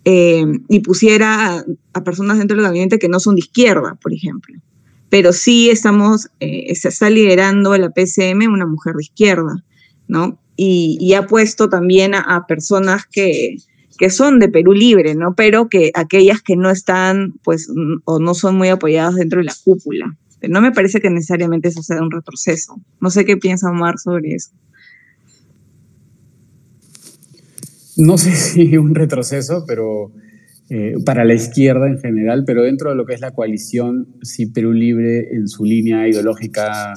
eh, 0.04 0.46
y 0.68 0.78
pusiera 0.78 1.64
a, 1.94 2.04
personas 2.04 2.38
dentro 2.38 2.56
del 2.56 2.64
gabinete 2.64 3.00
que 3.00 3.08
no 3.08 3.18
son 3.18 3.34
de 3.34 3.40
izquierda, 3.40 3.98
por 4.00 4.12
ejemplo. 4.12 4.54
Pero 5.08 5.32
sí 5.32 5.68
estamos, 5.68 6.28
eh, 6.38 6.72
se 6.76 6.86
está 6.86 7.10
liderando 7.10 7.76
la 7.76 7.90
PCM 7.90 8.46
una 8.52 8.66
mujer 8.66 8.94
de 8.94 9.02
izquierda, 9.02 9.64
¿no? 10.06 10.38
Y, 10.54 11.12
ha 11.14 11.26
puesto 11.26 11.68
también 11.68 12.14
a, 12.14 12.46
personas 12.46 13.04
que, 13.04 13.56
que, 13.96 14.10
son 14.10 14.38
de 14.38 14.48
Perú 14.48 14.72
Libre, 14.72 15.14
¿no? 15.14 15.34
Pero 15.34 15.68
que 15.68 15.90
aquellas 15.94 16.42
que 16.42 16.56
no 16.56 16.70
están, 16.70 17.34
pues, 17.42 17.68
o 18.04 18.18
no 18.18 18.34
son 18.34 18.56
muy 18.56 18.68
apoyadas 18.68 19.16
dentro 19.16 19.40
de 19.40 19.44
la 19.44 19.54
cúpula. 19.64 20.16
No 20.48 20.60
me 20.60 20.72
parece 20.72 21.00
que 21.00 21.10
necesariamente 21.10 21.68
eso 21.68 21.82
sea 21.82 22.00
un 22.02 22.10
retroceso. 22.10 22.76
No 23.00 23.10
sé 23.10 23.24
qué 23.24 23.36
piensa 23.36 23.70
Omar 23.70 23.98
sobre 23.98 24.34
eso. 24.34 24.50
no 27.96 28.18
sé 28.18 28.32
si 28.36 28.76
un 28.76 28.94
retroceso, 28.94 29.64
pero 29.66 30.12
eh, 30.68 30.94
para 31.04 31.24
la 31.24 31.34
izquierda 31.34 31.86
en 31.86 31.98
general, 31.98 32.44
pero 32.46 32.62
dentro 32.62 32.90
de 32.90 32.96
lo 32.96 33.06
que 33.06 33.14
es 33.14 33.20
la 33.20 33.30
coalición, 33.30 34.08
sí, 34.22 34.46
Perú 34.46 34.72
Libre 34.72 35.34
en 35.34 35.48
su 35.48 35.64
línea 35.64 36.08
ideológica 36.08 36.94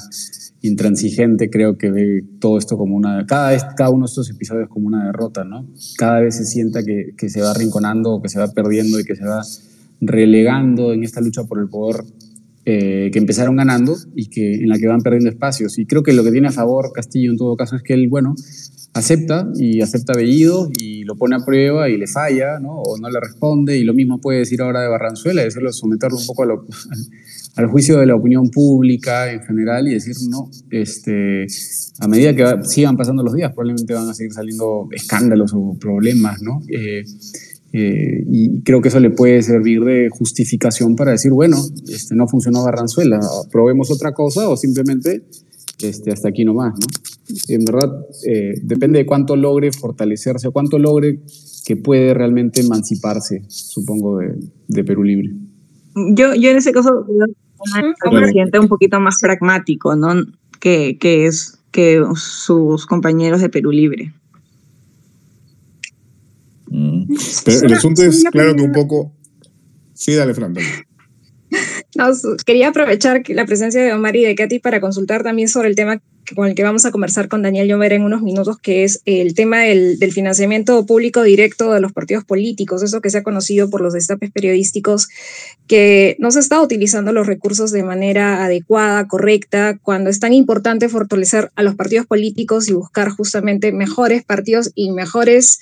intransigente, 0.62 1.50
creo 1.50 1.78
que 1.78 1.92
ve 1.92 2.24
todo 2.40 2.58
esto 2.58 2.78
como 2.78 2.96
una, 2.96 3.26
cada, 3.26 3.52
vez, 3.52 3.64
cada 3.78 3.92
uno 3.92 4.06
de 4.06 4.10
estos 4.10 4.30
episodios 4.30 4.70
como 4.70 4.88
una 4.88 5.06
derrota, 5.06 5.44
¿no? 5.44 5.68
Cada 5.98 6.20
vez 6.20 6.36
se 6.36 6.46
sienta 6.46 6.84
que, 6.84 7.12
que 7.18 7.30
se 7.30 7.42
va 7.42 7.52
arrinconando 7.52 8.12
o 8.12 8.22
que 8.22 8.30
se 8.30 8.40
va 8.40 8.52
perdiendo 8.52 9.00
y 9.00 9.04
que 9.06 9.16
se 9.16 9.24
va 9.24 9.42
relegando 10.02 10.94
en 10.94 11.04
esta 11.04 11.22
lucha 11.22 11.44
por 11.44 11.60
el 11.60 11.70
poder 11.70 12.04
eh, 12.66 13.10
que 13.12 13.20
empezaron 13.20 13.56
ganando 13.56 13.96
y 14.14 14.28
que, 14.28 14.56
en 14.56 14.70
la 14.70 14.78
que 14.78 14.88
van 14.88 15.02
perdiendo 15.02 15.30
espacios. 15.30 15.80
Y 15.80 15.86
creo 15.86 16.04
que 16.04 16.14
lo 16.14 16.24
que 16.24 16.32
tiene 16.32 16.50
a 16.50 16.52
favor 16.52 16.92
Castillo 16.94 17.32
en 17.32 17.38
todo 17.38 17.56
caso 17.56 17.76
es 17.76 17.82
que 17.84 17.94
él, 17.94 18.08
bueno, 18.10 18.36
acepta 19.00 19.50
y 19.56 19.82
acepta 19.82 20.14
Bellido 20.14 20.70
y 20.80 21.04
lo 21.04 21.16
pone 21.16 21.36
a 21.36 21.40
prueba 21.40 21.90
y 21.90 21.98
le 21.98 22.08
falla, 22.08 22.60
¿no? 22.60 22.82
O 22.82 22.98
no 22.98 23.10
le 23.10 23.20
responde 23.20 23.78
y 23.78 23.84
lo 23.84 23.94
mismo 23.94 24.20
puede 24.20 24.40
decir 24.40 24.62
ahora 24.62 24.82
de 24.82 24.88
Barranzuela, 24.88 25.46
y 25.46 25.50
someterlo 25.72 26.18
un 26.18 26.26
poco 26.28 26.44
al, 27.56 27.68
juicio 27.68 28.00
de 28.00 28.06
la 28.06 28.16
opinión 28.16 28.50
pública 28.50 29.32
en 29.32 29.42
general 29.42 29.88
y 29.88 29.94
decir, 29.94 30.16
no, 30.30 30.50
este, 30.70 31.48
a 32.00 32.08
medida 32.08 32.36
que 32.36 32.64
sigan 32.68 32.96
pasando 32.96 33.24
los 33.24 33.34
días 33.34 33.52
probablemente 33.54 33.94
van 33.94 34.08
a 34.08 34.14
seguir 34.14 34.34
saliendo 34.34 34.88
escándalos 34.92 35.52
o 35.54 35.78
problemas, 35.80 36.42
¿no? 36.42 36.62
Eh, 36.70 37.04
eh, 37.72 38.24
y 38.28 38.62
creo 38.62 38.82
que 38.82 38.88
eso 38.88 39.00
le 39.00 39.12
puede 39.12 39.44
servir 39.44 39.84
de 39.84 40.10
justificación 40.10 40.96
para 40.96 41.12
decir, 41.12 41.32
bueno, 41.32 41.58
este, 41.88 42.16
no 42.16 42.28
funcionó 42.28 42.64
Barranzuela, 42.64 43.20
probemos 43.52 43.92
otra 43.92 44.14
cosa 44.14 44.50
o 44.50 44.58
simplemente 44.58 45.24
este, 45.80 46.12
hasta 46.12 46.30
aquí 46.30 46.44
nomás, 46.44 46.74
¿no? 46.74 46.88
En 47.48 47.64
verdad, 47.64 47.92
eh, 48.26 48.54
depende 48.64 49.00
de 49.00 49.06
cuánto 49.06 49.36
logre 49.36 49.72
fortalecerse 49.72 50.48
o 50.48 50.52
cuánto 50.52 50.80
logre 50.80 51.20
que 51.66 51.76
puede 51.76 52.14
realmente 52.14 52.62
emanciparse, 52.62 53.44
supongo, 53.48 54.20
de, 54.68 54.84
Perú 54.84 55.04
Libre. 55.04 55.32
Yo, 56.16 56.34
yo 56.34 56.50
en 56.50 56.58
ese 56.58 56.72
caso, 56.72 57.06
un 57.08 58.16
presidente 58.16 58.60
un 58.60 58.68
poquito 58.68 59.00
más 59.00 59.20
pragmático, 59.22 59.96
¿no? 59.96 60.16
Que, 60.60 60.98
que, 61.00 61.28
es, 61.28 61.60
que 61.72 62.04
sus 62.16 62.86
compañeros 62.88 63.42
de 63.42 63.50
Perú 63.50 63.72
Libre. 63.72 64.14
Mm. 66.68 67.14
Pero 67.46 67.68
el 67.68 67.74
asunto 67.74 68.04
es, 68.04 68.24
claro 68.32 68.56
que 68.56 68.64
un 68.64 68.72
poco... 68.72 69.12
Sí, 69.94 70.16
dale, 70.16 70.34
Fran, 70.34 70.56
quería 72.46 72.70
aprovechar 72.70 73.22
la 73.30 73.46
presencia 73.46 73.82
de 73.82 73.94
Omar 73.94 74.16
y 74.16 74.24
de 74.24 74.36
Katy 74.36 74.60
para 74.60 74.80
consultar 74.80 75.24
también 75.24 75.48
sobre 75.50 75.68
el 75.68 75.76
tema 75.76 76.02
con 76.36 76.48
el 76.48 76.56
que 76.56 76.64
vamos 76.64 76.86
a 76.86 76.92
conversar 76.92 77.28
con 77.28 77.42
Daniel 77.42 77.68
Llover 77.68 77.94
en 77.94 78.04
unos 78.04 78.22
minutos, 78.22 78.58
que 78.60 78.84
es 78.84 79.02
el 79.06 79.34
tema 79.34 79.60
del, 79.60 79.98
financiamiento 80.12 80.86
público 80.86 81.24
directo 81.24 81.72
de 81.72 81.82
los 81.82 81.94
partidos 81.94 82.24
políticos, 82.24 82.84
eso 82.84 83.02
que 83.02 83.10
se 83.10 83.20
ha 83.20 83.24
conocido 83.24 83.70
por 83.70 83.82
los 83.82 83.94
destapes 83.94 84.32
periodísticos, 84.32 85.08
que 85.68 86.16
no 86.20 86.32
se 86.32 86.40
está 86.40 86.62
utilizando 86.62 87.12
los 87.12 87.28
recursos 87.28 87.72
de 87.72 87.84
manera 87.84 88.44
adecuada, 88.44 89.08
correcta, 89.08 89.78
cuando 89.82 90.10
es 90.10 90.20
tan 90.20 90.34
importante 90.34 90.90
fortalecer 90.90 91.52
a 91.56 91.64
los 91.64 91.76
partidos 91.76 92.06
políticos 92.06 92.70
y 92.70 92.74
buscar 92.74 93.10
justamente 93.10 93.72
mejores 93.72 94.24
partidos 94.24 94.72
y 94.76 94.92
mejores 94.92 95.60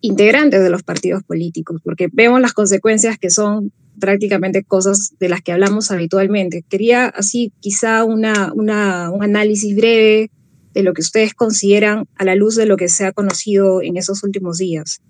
integrantes 0.00 0.62
de 0.62 0.70
los 0.70 0.82
partidos 0.82 1.22
políticos, 1.22 1.80
porque 1.84 2.08
vemos 2.12 2.40
las 2.40 2.52
consecuencias 2.52 3.18
que 3.18 3.30
son 3.30 3.72
prácticamente 3.98 4.62
cosas 4.62 5.14
de 5.18 5.28
las 5.28 5.40
que 5.42 5.52
hablamos 5.52 5.90
habitualmente. 5.90 6.64
Quería 6.68 7.06
así 7.06 7.52
quizá 7.60 8.04
una, 8.04 8.52
un 8.52 8.70
análisis 8.70 9.76
breve 9.76 10.30
de 10.74 10.82
lo 10.82 10.94
que 10.94 11.02
ustedes 11.02 11.34
consideran 11.34 12.06
a 12.16 12.24
la 12.24 12.34
luz 12.34 12.56
de 12.56 12.66
lo 12.66 12.76
que 12.76 12.88
se 12.88 13.04
ha 13.04 13.12
conocido 13.12 13.82
en 13.82 13.96
esos 13.96 14.22
últimos 14.22 14.58
días. 14.58 15.00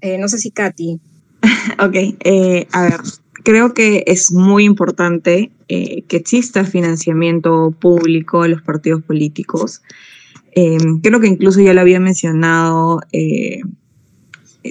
Eh, 0.00 0.18
no 0.18 0.28
sé 0.28 0.38
si 0.38 0.50
Katy. 0.50 1.00
ok, 1.78 1.94
eh, 1.94 2.66
a 2.72 2.82
ver, 2.82 3.00
creo 3.44 3.74
que 3.74 4.04
es 4.06 4.32
muy 4.32 4.64
importante 4.64 5.52
eh, 5.68 6.02
que 6.08 6.16
exista 6.16 6.64
financiamiento 6.64 7.70
público 7.78 8.42
a 8.42 8.48
los 8.48 8.62
partidos 8.62 9.02
políticos. 9.02 9.82
creo 10.54 11.20
que 11.20 11.28
incluso 11.28 11.60
ya 11.60 11.72
lo 11.72 11.80
había 11.80 12.00
mencionado 12.00 13.00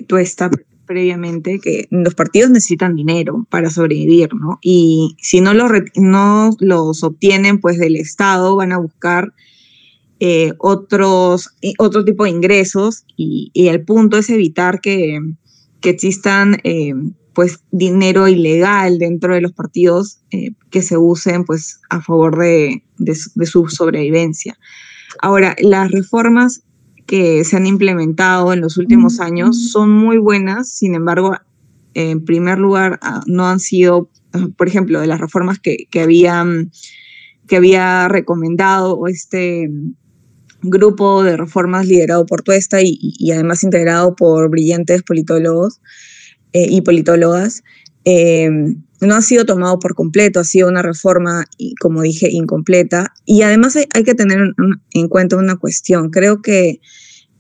tú 0.08 0.18
esta 0.18 0.52
previamente 0.92 1.60
que 1.60 1.88
los 1.90 2.16
partidos 2.16 2.50
necesitan 2.50 2.98
dinero 2.98 3.48
para 3.50 3.70
sobrevivir, 3.70 4.34
¿no? 4.36 4.60
Y 4.62 5.16
si 5.22 5.40
no 5.40 5.54
los, 5.54 5.72
no 5.96 6.50
los 6.60 7.04
obtienen, 7.04 7.62
pues 7.62 7.80
del 7.80 7.96
Estado 7.96 8.58
van 8.58 8.74
a 8.74 8.78
buscar 8.78 9.34
eh, 10.20 10.52
otros, 10.58 11.56
otro 11.78 12.04
tipo 12.04 12.26
de 12.26 12.32
ingresos 12.32 13.06
y, 13.16 13.52
el 13.56 13.86
punto 13.86 14.18
es 14.18 14.30
evitar 14.30 14.82
que, 14.82 15.18
que 15.80 15.90
existan 15.92 16.58
eh, 16.66 16.94
pues 17.34 17.62
dinero 17.72 18.28
ilegal 18.28 19.00
dentro 19.00 19.34
de 19.34 19.40
los 19.40 19.54
partidos 19.54 20.20
eh, 20.32 20.52
que 20.72 20.82
se 20.82 20.98
usen 20.98 21.46
pues 21.46 21.80
a 21.90 22.02
favor 22.02 22.38
de, 22.38 22.84
de, 22.98 23.18
de 23.34 23.46
su 23.46 23.70
sobrevivencia. 23.70 24.60
Ahora, 25.22 25.56
las 25.58 25.90
reformas 25.90 26.64
que 27.12 27.44
se 27.44 27.58
han 27.58 27.68
implementado 27.68 28.54
en 28.54 28.62
los 28.62 28.78
últimos 28.78 29.20
años 29.20 29.70
son 29.70 29.92
muy 29.92 30.18
buenas, 30.18 30.72
sin 30.72 30.96
embargo, 30.96 31.36
en 31.94 32.24
primer 32.24 32.58
lugar, 32.58 33.00
ah, 33.02 33.22
no 33.26 33.50
han 33.50 33.60
sido, 33.60 34.10
ah, 34.32 34.48
por 34.56 34.70
ejemplo, 34.70 35.02
de 35.02 35.08
las 35.08 35.20
reformas 35.20 35.60
que, 35.60 35.88
que, 35.92 36.00
habían, 36.00 36.72
que 37.48 37.58
había 37.58 38.08
recomendado 38.08 39.08
este 39.08 39.70
grupo 40.62 41.22
de 41.22 41.36
reformas 41.36 41.86
liderado 41.86 42.26
por 42.26 42.44
Tuesta 42.44 42.78
y, 42.82 43.30
además 43.34 43.66
integrado 43.66 44.16
por 44.16 44.50
brillantes 44.50 45.04
politólogos 45.04 45.82
eh, 46.54 46.68
y 46.70 46.80
politólogas, 46.80 47.62
eh, 48.06 48.50
no 49.02 49.16
ha 49.16 49.22
sido 49.22 49.46
tomado 49.46 49.80
por 49.80 49.96
completo, 49.96 50.40
ha 50.40 50.46
sido 50.46 50.70
una 50.70 50.82
reforma, 50.82 51.44
como 51.82 52.04
dije, 52.04 52.30
incompleta. 52.32 53.12
Y 53.26 53.42
además 53.42 53.76
hay, 53.76 54.04
que 54.06 54.16
tener 54.16 54.54
en 54.94 55.08
cuenta 55.10 55.36
una 55.36 55.58
cuestión. 55.58 56.10
Creo 56.10 56.42
que 56.42 56.80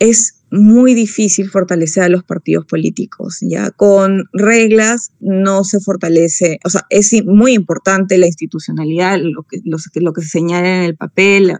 es 0.01 0.41
muy 0.49 0.95
difícil 0.95 1.51
fortalecer 1.51 2.01
a 2.01 2.09
los 2.09 2.23
partidos 2.23 2.65
políticos, 2.65 3.37
¿ya? 3.41 3.69
Con 3.69 4.25
reglas 4.33 5.11
no 5.19 5.63
se 5.63 5.79
fortalece, 5.79 6.59
o 6.65 6.71
sea, 6.71 6.87
es 6.89 7.13
muy 7.23 7.53
importante 7.53 8.17
la 8.17 8.25
institucionalidad, 8.25 9.19
lo 9.21 9.43
que, 9.43 9.61
lo, 9.63 9.77
que 10.13 10.21
se 10.23 10.27
señala 10.27 10.77
en 10.77 10.83
el 10.85 10.95
papel, 10.97 11.53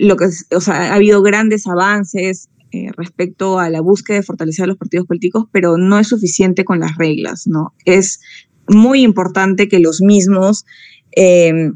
lo 0.00 0.16
que, 0.16 0.28
o 0.54 0.60
sea, 0.60 0.92
ha 0.92 0.94
habido 0.94 1.22
grandes 1.22 1.66
avances 1.66 2.50
eh, 2.70 2.92
respecto 2.96 3.58
a 3.58 3.68
la 3.68 3.80
búsqueda 3.80 4.18
de 4.18 4.22
fortalecer 4.22 4.62
a 4.62 4.68
los 4.68 4.76
partidos 4.76 5.08
políticos, 5.08 5.46
pero 5.50 5.76
no 5.76 5.98
es 5.98 6.06
suficiente 6.06 6.64
con 6.64 6.78
las 6.78 6.96
reglas, 6.96 7.48
¿no? 7.48 7.74
Es 7.84 8.20
muy 8.68 9.02
importante 9.02 9.68
que 9.68 9.80
los 9.80 10.00
mismos 10.00 10.66
eh, 11.16 11.72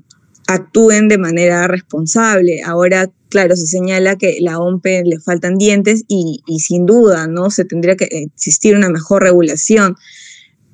actúen 0.50 1.08
de 1.08 1.18
manera 1.18 1.68
responsable. 1.68 2.62
Ahora, 2.64 3.10
claro, 3.28 3.54
se 3.56 3.66
señala 3.66 4.16
que 4.16 4.38
la 4.40 4.58
OMPE 4.58 5.04
le 5.04 5.20
faltan 5.20 5.56
dientes 5.56 6.04
y, 6.08 6.42
sin 6.58 6.86
duda, 6.86 7.28
¿no? 7.28 7.50
Se 7.50 7.64
tendría 7.64 7.96
que 7.96 8.08
existir 8.34 8.74
una 8.74 8.88
mejor 8.88 9.22
regulación, 9.22 9.96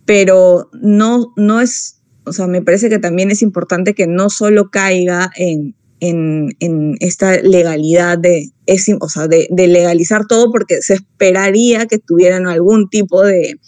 pero 0.06 0.70
no, 0.80 1.34
no 1.36 1.60
es, 1.60 2.00
o 2.24 2.32
sea, 2.32 2.46
me 2.46 2.62
parece 2.62 2.88
que 2.88 2.98
también 2.98 3.30
es 3.30 3.42
importante 3.42 3.94
que 3.94 4.06
no 4.06 4.30
solo 4.30 4.70
caiga 4.70 5.30
en, 5.36 5.74
en, 6.00 6.96
esta 7.00 7.36
legalidad 7.42 8.16
de, 8.16 8.50
o 9.00 9.08
sea, 9.10 9.28
de, 9.28 9.48
legalizar 9.50 10.26
todo 10.26 10.50
porque 10.50 10.80
se 10.80 10.94
esperaría 10.94 11.86
que 11.86 11.98
tuvieran 11.98 12.46
algún 12.46 12.88
tipo 12.88 13.22
de, 13.22 13.58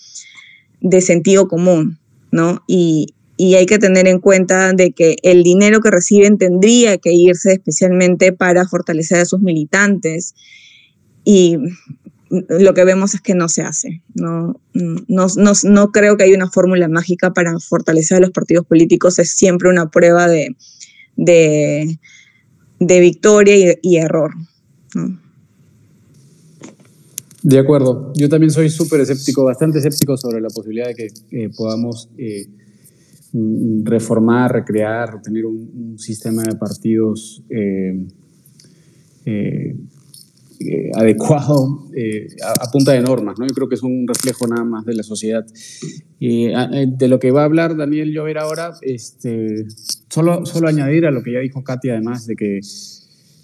sentido 1.03 1.49
común, 1.49 1.99
¿no? 2.31 2.65
Y, 2.67 3.15
y 3.41 3.55
hay 3.55 3.67
que 3.67 3.79
tener 3.79 4.09
en 4.09 4.19
cuenta 4.19 4.73
de 4.73 4.91
que 4.91 5.17
el 5.23 5.45
dinero 5.45 5.81
que 5.81 5.93
reciben 5.93 6.39
tendría 6.39 6.99
que 6.99 7.13
irse 7.13 7.53
especialmente 7.53 8.33
para 8.33 8.67
fortalecer 8.67 9.21
a 9.21 9.25
sus 9.25 9.41
militantes 9.41 10.35
y 11.25 11.57
lo 12.31 12.75
que 12.75 12.85
vemos 12.85 13.15
es 13.15 13.21
que 13.21 13.37
no 13.37 13.49
se 13.49 13.63
hace. 13.63 14.03
No, 14.15 14.61
no, 14.75 15.27
no, 15.37 15.93
creo 15.93 16.17
que 16.17 16.25
haya 16.25 16.35
una 16.35 16.51
fórmula 16.51 16.89
mágica 16.89 17.33
para 17.33 17.57
fortalecer 17.61 18.19
a 18.19 18.21
los 18.21 18.33
partidos 18.33 18.67
políticos, 18.67 19.21
es 19.21 19.31
siempre 19.31 19.69
una 19.69 19.89
prueba 19.89 20.27
de, 20.27 20.57
de, 21.17 21.97
victoria 22.81 23.77
y, 23.81 23.97
error. 23.99 24.33
De 27.45 27.59
acuerdo, 27.61 28.13
yo 28.17 28.29
también 28.29 28.51
soy 28.51 28.69
súper 28.69 29.01
escéptico, 29.01 29.45
bastante 29.45 29.79
escéptico 29.79 30.17
sobre 30.17 30.41
la 30.41 30.49
posibilidad 30.49 30.89
de 30.89 30.95
que 30.97 31.51
podamos 31.57 32.11
eh, 32.19 32.49
reformar, 33.33 34.53
recrear, 34.53 35.21
tener 35.23 35.45
un, 35.47 35.99
sistema 35.99 36.43
de 36.43 36.55
partidos 36.55 37.43
eh, 37.51 38.07
eh, 39.25 39.77
eh, 40.61 40.91
adecuado 40.95 41.89
a, 42.45 42.71
punta 42.71 42.93
de 42.93 43.01
normas, 43.01 43.39
¿no? 43.39 43.47
Yo 43.47 43.55
creo 43.55 43.69
que 43.69 43.75
es 43.75 43.83
un 43.83 44.07
reflejo 44.07 44.47
nada 44.47 44.65
más 44.65 44.85
de 44.85 44.95
la 44.95 45.03
sociedad. 45.03 45.45
De 46.21 47.09
lo 47.09 47.19
que 47.19 47.31
va 47.31 47.43
a 47.43 47.45
hablar 47.45 47.77
Daniel 47.77 48.13
Llover 48.13 48.39
ahora, 48.39 48.73
este, 48.83 49.67
solo, 50.09 50.47
solo 50.47 50.69
añadir 50.69 51.07
a 51.07 51.11
lo 51.11 51.23
que 51.23 51.33
ya 51.33 51.41
dijo 51.41 51.63
Katy, 51.63 51.91
además 51.91 52.27
de 52.27 52.37
que, 52.37 52.61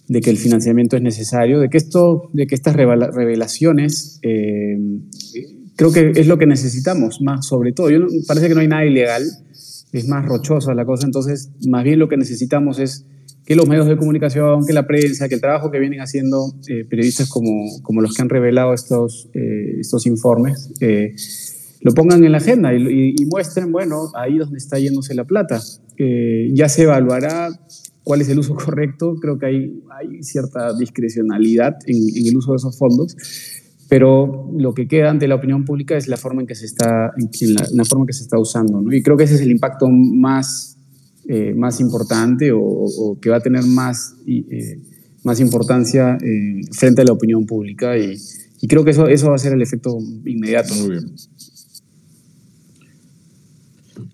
de 0.08 0.20
que 0.20 0.30
el 0.30 0.36
financiamiento 0.36 0.96
es 0.96 1.02
necesario, 1.02 1.60
de 1.60 1.68
que, 1.68 1.78
esto, 1.78 2.30
de 2.32 2.46
que 2.46 2.54
estas 2.54 2.74
revelaciones 2.76 4.20
creo 5.76 5.92
que 5.92 6.12
es 6.14 6.26
lo 6.26 6.38
que 6.38 6.46
necesitamos 6.46 7.20
más, 7.20 7.46
sobre 7.46 7.72
todo. 7.72 7.90
Yo 7.90 8.06
parece 8.26 8.48
que 8.48 8.54
no 8.54 8.60
hay 8.60 8.68
nada 8.68 8.84
ilegal, 8.84 9.24
es 9.94 10.08
más 10.08 10.26
rochosa 10.26 10.74
la 10.74 10.84
cosa, 10.84 11.06
entonces 11.06 11.50
más 11.68 11.84
bien 11.84 12.00
lo 12.00 12.08
que 12.08 12.16
necesitamos 12.16 12.80
es 12.80 13.06
que 13.46 13.54
los 13.54 13.68
medios 13.68 13.86
de 13.86 13.96
comunicación, 13.96 14.66
que 14.66 14.72
la 14.72 14.86
prensa, 14.86 15.28
que 15.28 15.36
el 15.36 15.40
trabajo 15.40 15.70
que 15.70 15.78
vienen 15.78 16.00
haciendo 16.00 16.54
eh, 16.66 16.84
periodistas 16.84 17.28
como, 17.28 17.80
como, 17.82 18.00
los 18.00 18.14
que 18.14 18.22
han 18.22 18.28
revelado 18.28 18.74
estos, 18.74 19.30
eh, 19.34 19.76
estos 19.78 20.06
informes, 20.06 20.72
eh, 20.80 21.14
lo 21.80 21.92
pongan 21.92 22.24
en 22.24 22.32
la 22.32 22.38
agenda 22.38 22.74
y, 22.74 23.14
muestren, 23.30 23.70
bueno, 23.70 24.10
ahí 24.14 24.38
donde 24.38 24.56
está 24.56 24.78
yéndose 24.78 25.14
la 25.14 25.24
plata. 25.24 25.60
ya 25.96 26.68
se 26.68 26.82
evaluará 26.82 27.50
cuál 28.02 28.22
es 28.22 28.28
el 28.30 28.38
uso 28.38 28.54
correcto, 28.54 29.16
creo 29.20 29.38
que 29.38 29.46
hay, 29.46 29.82
hay 30.00 30.22
cierta 30.22 30.76
discrecionalidad 30.76 31.76
en, 31.86 31.96
en, 32.16 32.26
el 32.26 32.36
uso 32.36 32.52
de 32.52 32.56
esos 32.56 32.78
fondos, 32.78 33.16
pero 33.88 34.50
lo 34.56 34.74
que 34.74 34.88
queda 34.88 35.10
ante 35.10 35.28
la 35.28 35.34
opinión 35.34 35.64
pública 35.64 35.96
es 35.96 36.08
la 36.08 36.16
forma 36.16 36.42
en 36.42 36.46
que 36.46 36.54
se 36.54 36.66
está, 36.66 37.12
en 37.16 37.54
la, 37.54 37.66
la 37.72 37.84
forma 37.84 38.06
que 38.06 38.12
se 38.12 38.22
está 38.22 38.38
usando, 38.38 38.80
¿no? 38.80 38.92
Y 38.92 39.02
creo 39.02 39.16
que 39.16 39.24
ese 39.24 39.34
es 39.34 39.40
el 39.40 39.50
impacto 39.50 39.88
más 39.88 40.74
eh, 41.26 41.54
más 41.54 41.80
importante 41.80 42.52
o, 42.52 43.16
que 43.18 43.30
va 43.30 43.38
a 43.38 43.40
tener 43.40 43.64
más, 43.64 44.14
eh, 44.26 44.78
más 45.22 45.40
importancia 45.40 46.18
eh, 46.20 46.60
frente 46.70 47.00
a 47.00 47.04
la 47.04 47.14
opinión 47.14 47.46
pública 47.46 47.96
y, 47.96 48.18
creo 48.68 48.84
que 48.84 48.90
eso, 48.90 49.08
eso 49.08 49.30
va 49.30 49.36
a 49.36 49.38
ser 49.38 49.54
el 49.54 49.62
efecto 49.62 49.96
inmediato. 50.26 50.74
Muy 50.74 50.90
bien. 50.90 51.14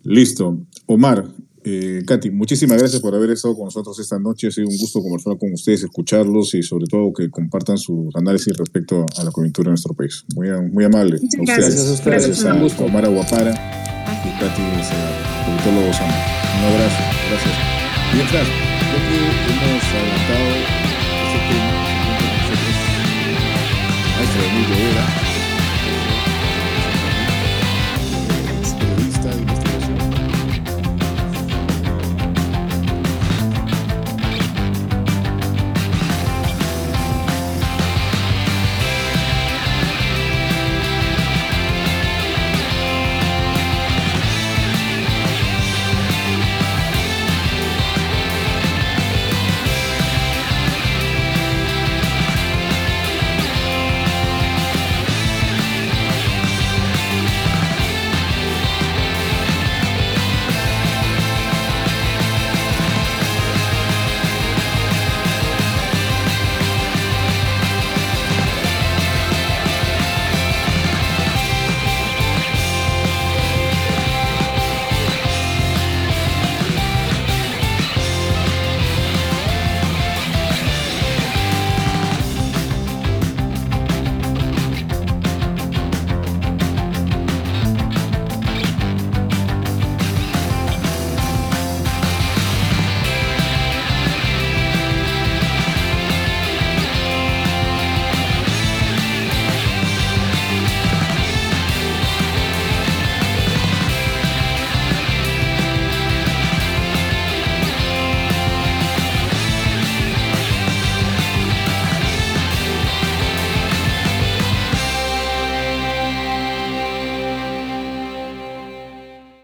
Listo. 0.05 0.61
Omar, 0.87 1.27
Katy, 2.07 2.31
muchísimas 2.31 2.79
gracias 2.79 3.03
por 3.03 3.15
haber 3.15 3.31
estado 3.31 3.55
con 3.55 3.67
nosotros 3.67 3.99
esta 3.99 4.19
noche. 4.19 4.49
Ha 4.49 4.51
sido 4.51 4.69
un 4.69 4.79
gusto 4.79 5.03
conversar 5.03 5.37
con 5.39 5.53
ustedes, 5.53 5.83
escucharlos 5.85 6.55
y 6.55 6.63
sobre 6.63 6.87
todo 6.87 7.13
que 7.13 7.31
compartan 7.31 7.77
sus 7.77 8.15
análisis 8.17 8.57
respecto 8.57 9.05
a 9.19 9.25
la 9.25 9.31
coyuntura 9.31 9.67
de 9.67 9.73
nuestro 9.73 9.95
país. 9.95 10.25
Muy, 10.35 10.49
muy 10.71 10.85
amable. 10.85 11.19
gracias. 11.21 11.89
a 11.89 11.93
ustedes. 11.93 12.41
Gracias, 12.41 12.45
a 12.45 12.85
Omar 12.85 13.05
Aguapara 13.05 13.53
y 13.53 14.41
Katy 14.41 14.63
politólogo 15.47 15.91
un 16.61 16.67
abrazo, 16.67 17.03
gracias. 17.31 17.55
Mientras, 18.13 18.47
lo 18.47 18.99
que 19.07 19.17
hemos 19.49 19.85
adelantado 19.85 20.47
este 21.25 21.41
tema, 21.49 21.73
nosotros, 22.37 22.77
maestro 24.17 24.41
Emilio 24.45 24.77
Vera, 24.77 25.30